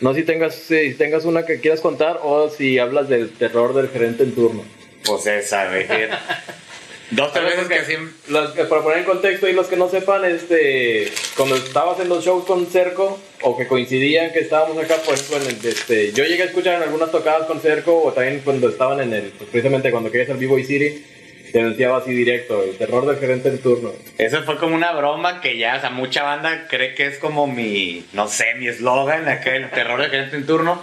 [0.00, 3.74] No sé si tengas, si tengas una que quieras contar o si hablas del terror
[3.74, 4.64] del gerente en turno.
[5.04, 5.86] Pues esa, güey.
[7.12, 7.94] Dos, tres veces que así...
[8.28, 12.24] Los para poner en contexto y los que no sepan, este, cuando estabas en los
[12.24, 16.46] shows con Cerco o que coincidían que estábamos acá, pues, bueno, este, yo llegué a
[16.46, 20.10] escuchar en algunas tocadas con Cerco o también cuando estaban en el, pues, precisamente cuando
[20.10, 21.04] querías el Vivo y City,
[21.52, 23.92] te anunciaba así directo, el terror del gerente en turno.
[24.16, 27.46] Eso fue como una broma que ya, o sea, mucha banda cree que es como
[27.46, 30.82] mi, no sé, mi eslogan, acá el terror del gerente en turno.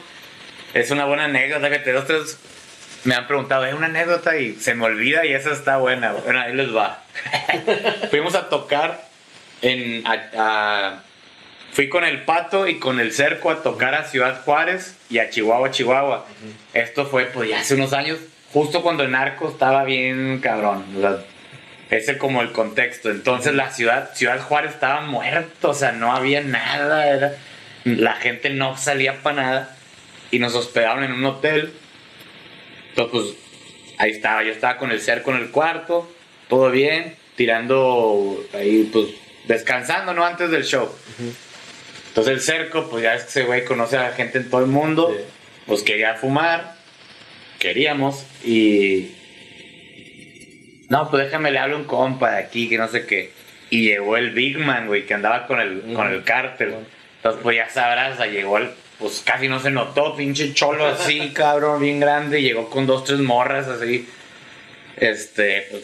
[0.75, 2.38] Es una buena anécdota que te dos, tres
[3.06, 6.12] me han preguntado, es una anécdota y se me olvida y esa está buena.
[6.14, 7.02] Bueno, ahí les va.
[8.12, 9.02] Fuimos a tocar
[9.62, 11.04] en, a- a-
[11.72, 15.30] fui con el Pato y con el Cerco a tocar a Ciudad Juárez y a
[15.30, 16.26] Chihuahua, Chihuahua.
[16.74, 18.20] Esto fue pues ya hace unos años,
[18.52, 20.84] justo cuando el narco estaba bien cabrón.
[20.97, 21.18] o sea,
[21.91, 23.10] Ese como el contexto.
[23.12, 27.34] Entonces la ciudad, Ciudad Juárez estaba muerto, o sea, no había nada, era,
[27.86, 29.76] la gente no salía para nada
[30.32, 31.72] y nos hospedaron en un hotel.
[33.00, 36.10] Entonces, pues ahí estaba, yo estaba con el cerco en el cuarto,
[36.50, 39.08] todo bien, tirando ahí, pues
[39.47, 40.26] descansando, ¿no?
[40.26, 40.89] Antes del show.
[42.10, 44.62] Entonces el cerco, pues ya es que ese güey conoce a la gente en todo
[44.62, 45.24] el mundo, Sí.
[45.66, 46.76] pues quería fumar,
[47.60, 49.16] queríamos y...
[50.89, 53.32] No, pues déjame le hablo a un compa de aquí, que no sé qué.
[53.70, 56.74] Y llegó el Big Man, güey, que andaba con el, con el cártel.
[57.18, 58.72] Entonces, pues ya sabrás, llegó el...
[59.00, 62.39] Pues casi no se notó, pinche cholo así, cabrón, bien grande.
[62.39, 64.08] y Llegó con dos, tres morras así.
[64.97, 65.84] Este, pues,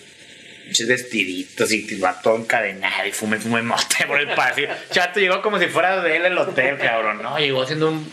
[0.65, 4.69] pinches vestiditos y va todo encadenado y fume, fume mote por el pasillo.
[4.91, 7.37] Chato llegó como si fuera de él el hotel, cabrón, ¿no?
[7.37, 8.11] Llegó haciendo un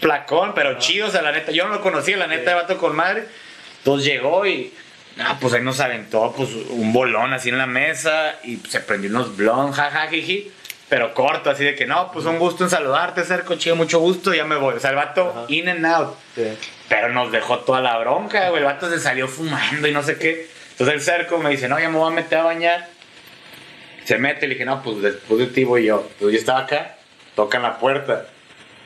[0.00, 2.78] placón, pero chido, o sea, la neta, yo no lo conocía, la neta, de vato
[2.78, 3.24] con madre.
[3.78, 4.72] Entonces llegó y,
[5.16, 9.10] no, pues ahí nos aventó, pues, un bolón así en la mesa y se prendió
[9.10, 10.50] unos blondes, jaja, jiji.
[10.88, 14.32] Pero corto, así de que no, pues un gusto en saludarte, Cerco, chido, mucho gusto,
[14.32, 14.76] ya me voy.
[14.76, 15.44] O sea, el vato Ajá.
[15.48, 16.14] in and out.
[16.34, 16.56] Sí.
[16.88, 18.62] Pero nos dejó toda la bronca, güey.
[18.62, 20.48] El vato se salió fumando y no sé qué.
[20.70, 22.88] Entonces el cerco me dice, no, ya me voy a meter a bañar.
[24.04, 26.06] Se mete y le dije, no, pues después de ti voy yo.
[26.12, 26.96] Entonces yo estaba acá,
[27.34, 28.26] tocan la puerta.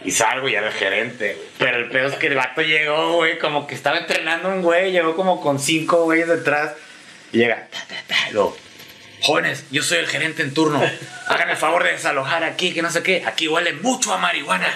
[0.04, 1.46] Y salgo y era el gerente, güey.
[1.58, 4.90] Pero el pedo es que el vato llegó, güey, como que estaba entrenando un güey.
[4.90, 6.72] Llegó como con cinco güeyes detrás.
[7.32, 8.56] Y llega, ta, ta, ta, y luego,
[9.22, 10.82] Jóvenes, yo soy el gerente en turno.
[11.28, 13.22] Hagan el favor de desalojar aquí, que no sé qué.
[13.24, 14.66] Aquí huele mucho a marihuana.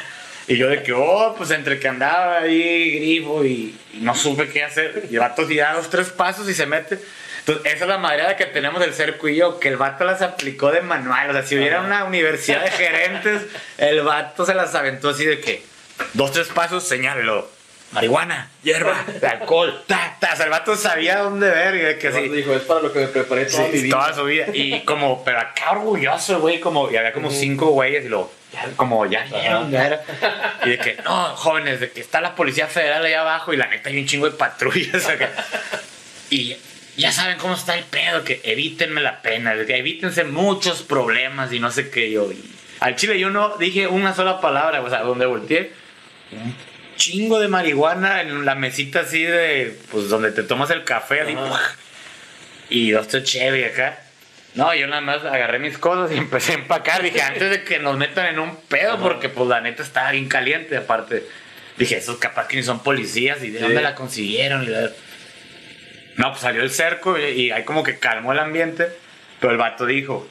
[0.46, 4.48] Y yo de que, oh, pues entre que andaba ahí grifo y, y no supe
[4.48, 5.06] qué hacer.
[5.10, 7.00] Y el vato da dos, tres pasos y se mete.
[7.40, 10.22] Entonces, esa es la madreada que tenemos el cerco y yo, que el vato las
[10.22, 11.30] aplicó de manual.
[11.30, 13.42] O sea, si hubiera una universidad de gerentes,
[13.78, 15.64] el vato se las aventó así de que,
[16.14, 17.55] dos, tres pasos, señálelo.
[17.96, 20.34] Marihuana, hierba, alcohol, ta, ta.
[20.42, 22.28] El vato sabía dónde ver y que sí.
[22.28, 23.96] dijo, es para lo que me preparé toda Sí, mi vida.
[23.98, 24.46] toda su vida.
[24.52, 28.66] Y como, pero acá orgulloso, güey, como, y había como cinco güeyes y luego, ya,
[28.76, 30.02] como, ya vieron, ya era.
[30.64, 33.66] Y de que, no, jóvenes, de que está la Policía Federal allá abajo y la
[33.66, 35.30] neta hay un chingo de patrullas acá.
[36.30, 36.56] Y
[36.96, 41.60] ya saben cómo está el pedo, que evítenme la pena, que evítense muchos problemas y
[41.60, 42.28] no sé qué yo.
[42.80, 45.72] Al chile yo no dije una sola palabra, o sea, donde volteé,
[46.96, 51.24] chingo de marihuana en la mesita así de, pues donde te tomas el café,
[52.68, 54.00] y dos Chevy acá.
[54.54, 57.02] No, yo nada más agarré mis cosas y empecé a empacar.
[57.02, 60.28] Dije, antes de que nos metan en un pedo, porque pues la neta estaba bien
[60.28, 60.76] caliente.
[60.76, 61.24] Aparte,
[61.76, 63.64] dije, esos capaz que ni son policías y de Sí.
[63.64, 64.62] dónde la consiguieron.
[64.64, 64.90] Y la-
[66.16, 68.88] No, pues salió el cerco y, y ahí como que calmó el ambiente.
[69.40, 70.26] Pero el vato dijo,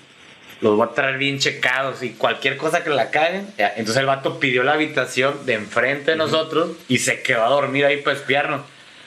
[0.65, 3.47] los voy a traer bien checados y cualquier cosa que la caguen.
[3.57, 7.85] Entonces el vato pidió la habitación de enfrente de nosotros y se quedó a dormir
[7.85, 8.61] ahí para espiarnos.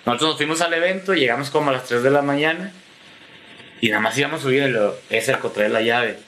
[0.07, 2.73] Nosotros nos fuimos al evento, llegamos como a las 3 de la mañana
[3.81, 6.19] y nada más íbamos a subir y lo, es cerco, trae la llave.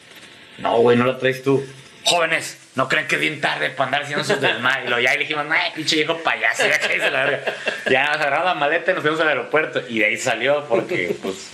[0.58, 1.64] No, güey, no la traes tú.
[2.02, 4.86] Jóvenes, no creen que es bien tarde para andar haciendo sus desmayos.
[4.86, 7.54] Y lo ya y le dijimos, no, pinche viejo payaso, ya que la verga.
[7.88, 9.80] Ya nos agarramos la maleta y nos fuimos al aeropuerto.
[9.88, 11.50] Y de ahí salió porque, pues,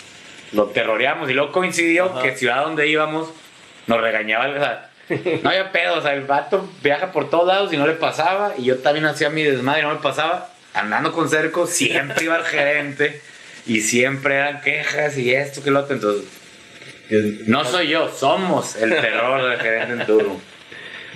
[0.53, 1.29] lo terroreamos.
[1.29, 2.23] Y luego coincidió Ajá.
[2.23, 3.35] que ciudad donde íbamos
[3.87, 4.49] nos regañaba.
[4.49, 4.91] O sea,
[5.43, 5.99] no había pedo.
[5.99, 8.55] O sea, el vato viaja por todos lados y no le pasaba.
[8.57, 10.51] Y yo también hacía mi desmadre y no me pasaba.
[10.75, 13.21] Andando con cerco, siempre iba el gerente.
[13.67, 15.97] Y siempre eran quejas y esto que lo otro.
[15.97, 16.25] Entonces,
[17.47, 20.41] no soy yo, somos el terror del gerente en turno.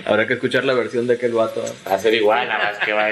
[0.05, 1.63] Habrá que escuchar la versión de aquel vato.
[1.89, 3.11] Va a ser igual, nada más que va a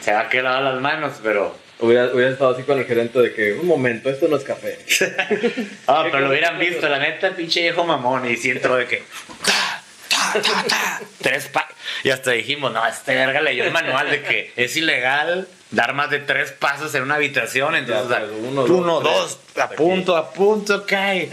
[0.00, 1.54] se va a quedar las manos, pero.
[1.80, 4.78] Hubiera, hubiera estado así con el gerente de que, un momento, esto no es café.
[5.86, 8.30] Ah, pero lo hubieran visto, la neta, pinche viejo mamón.
[8.30, 9.02] Y si entró de que.
[9.44, 11.68] ta, ta, ta, ta, tres pa
[12.04, 16.10] Y hasta dijimos, no, este verga leyó el manual de que es ilegal dar más
[16.10, 17.74] de tres pasos en una habitación.
[17.74, 21.28] Entonces, Ya, pues, uno, uno, dos, dos, a punto, a punto, cae.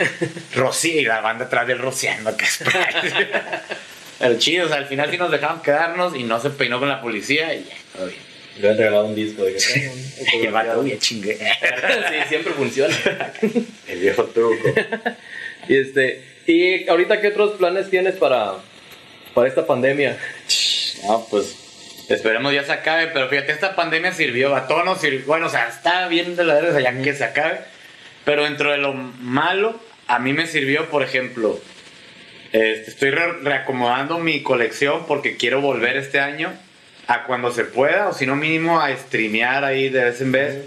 [0.56, 2.64] Rocío, y la banda atrás del rociando, que es
[4.20, 6.90] El chido, o sea, al final sí nos dejaron quedarnos y no se peinó con
[6.90, 8.27] la policía y ya, todo bien.
[8.60, 10.88] Le han regalado un disco de que "Toma, un Y el vato, autografiado".
[10.88, 11.36] ya chingué.
[11.38, 12.96] Sí, siempre funciona.
[13.88, 14.70] El viejo truco.
[15.68, 18.54] Y este, y ahorita qué otros planes tienes para,
[19.34, 20.18] para esta pandemia?
[21.06, 21.56] No, pues
[22.10, 25.26] esperemos ya se acabe, pero fíjate, esta pandemia sirvió, a todos nos sirvió.
[25.26, 27.60] Bueno, o sea, está bien de la verga ya que se acabe,
[28.26, 31.60] pero dentro de lo malo, a mí me sirvió, por ejemplo,
[32.54, 36.54] este, estoy re- reacomodando mi colección porque quiero volver este año
[37.08, 40.58] a cuando se pueda, o si no mínimo a streamear ahí de vez en vez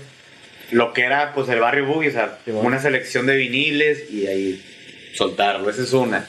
[0.70, 2.66] lo que era pues el barrio Boogie, o sea, Sí, bueno.
[2.68, 4.64] una selección de viniles y ahí
[5.14, 6.26] soltarlo, esa es una.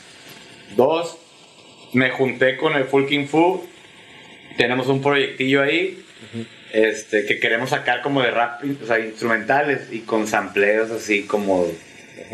[0.76, 1.18] Dos,
[1.93, 3.66] me junté con el Full King Fu,
[4.57, 6.03] tenemos un proyectillo ahí
[6.74, 11.68] este, que queremos sacar como de rap, o sea, instrumentales y con sampleos así como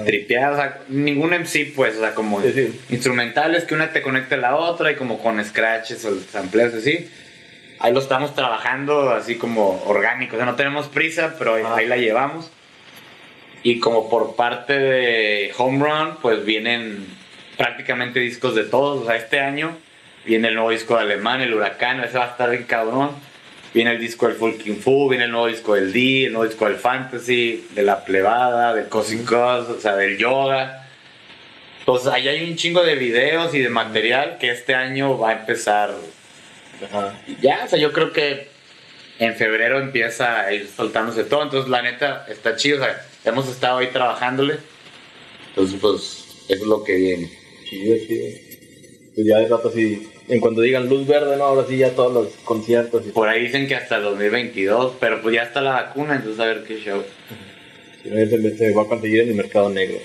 [0.05, 2.80] tripeada, o sea, ningún MC, pues, o sea, como Sí, sí.
[2.89, 7.09] instrumentales que una te conecte a la otra y como con scratches o sampleos así.
[7.80, 11.75] Ahí lo estamos trabajando así como orgánico, o sea, no tenemos prisa, pero ahí, Ah.
[11.78, 12.51] ahí la llevamos.
[13.63, 17.05] Y como por parte de Home Run, pues vienen
[17.57, 19.75] prácticamente discos de todos, o sea, este año
[20.25, 23.11] viene el nuevo disco de Alemán, el Huracán, ese va a estar bien cabrón.
[23.73, 26.65] Viene el disco del Fulking Fu, viene el nuevo disco del D, el nuevo disco
[26.65, 30.88] del Fantasy, de la plebada, del Cosmic Cos, o sea, del yoga.
[31.80, 35.34] Entonces, ahí hay un chingo de videos y de material que este año va a
[35.34, 35.91] empezar.
[36.84, 37.21] Ajá.
[37.41, 38.47] Ya, o sea, yo creo que
[39.19, 41.43] en febrero empieza a ir soltándose todo.
[41.43, 42.78] Entonces, la neta, está chido.
[42.78, 44.57] O sea, hemos estado ahí trabajándole.
[45.49, 47.32] Entonces, pues, eso es lo que viene.
[47.69, 48.47] Chido, chido.
[49.15, 51.45] Pues ya de rato sí, en cuando digan luz verde, ¿no?
[51.45, 55.23] Ahora sí ya todos los conciertos y Por ahí dicen que hasta el 2022, pero
[55.23, 57.01] pues ya está la vacuna, entonces a ver qué show.
[58.03, 59.97] Si no, ya se, se va a conseguir en el mercado negro.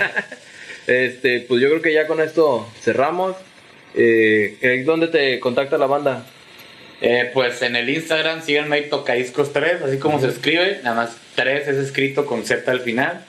[0.86, 3.36] este, pues yo creo que ya con esto cerramos.
[3.94, 6.26] Eh, ¿Dónde te contacta la banda?
[7.02, 11.16] Eh, pues en el Instagram síganme ahí Tocadiscos 3, así como se escribe, nada más
[11.34, 13.24] 3 es escrito con Z al final.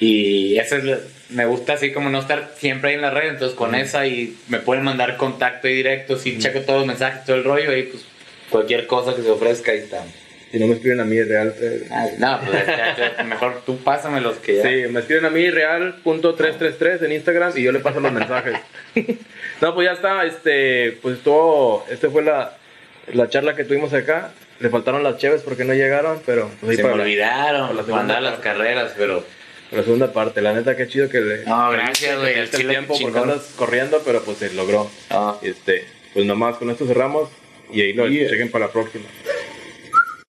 [0.00, 0.98] Y esa es la-
[1.30, 4.36] me gusta así como no estar siempre ahí en la red, entonces con esa y
[4.48, 7.82] me pueden mandar contacto ahí directo, si checo todos los mensajes, todo el rollo, ahí
[7.82, 8.04] pues
[8.48, 10.04] cualquier cosa que se ofrezca ahí está.
[10.50, 11.54] Si no me escriben a mí, real.
[11.60, 14.62] eh, Ah, no, pues ya- ya- mejor tú pásame los que ya.
[14.62, 18.54] Sí, me escriben a mí real.333 en Instagram y yo le paso los mensajes.
[19.60, 22.56] no, pues ya está, este, pues todo, esta fue la,
[23.12, 24.32] la charla que tuvimos acá.
[24.60, 27.82] Le faltaron las cheves porque no llegaron, pero pues Se me para, olvidaron para la
[27.84, 29.24] segunda mandar las carreras, pero
[29.70, 30.40] la segunda parte.
[30.40, 31.44] La neta, qué chido que le...
[31.44, 34.90] No, gracias, güey, que el tiempo porque andas corriendo, pero pues se logró.
[35.10, 35.36] Ah.
[35.42, 37.28] Este, pues nomás con esto cerramos
[37.72, 38.30] y ahí lo Yeah.
[38.30, 39.04] chequen para la próxima.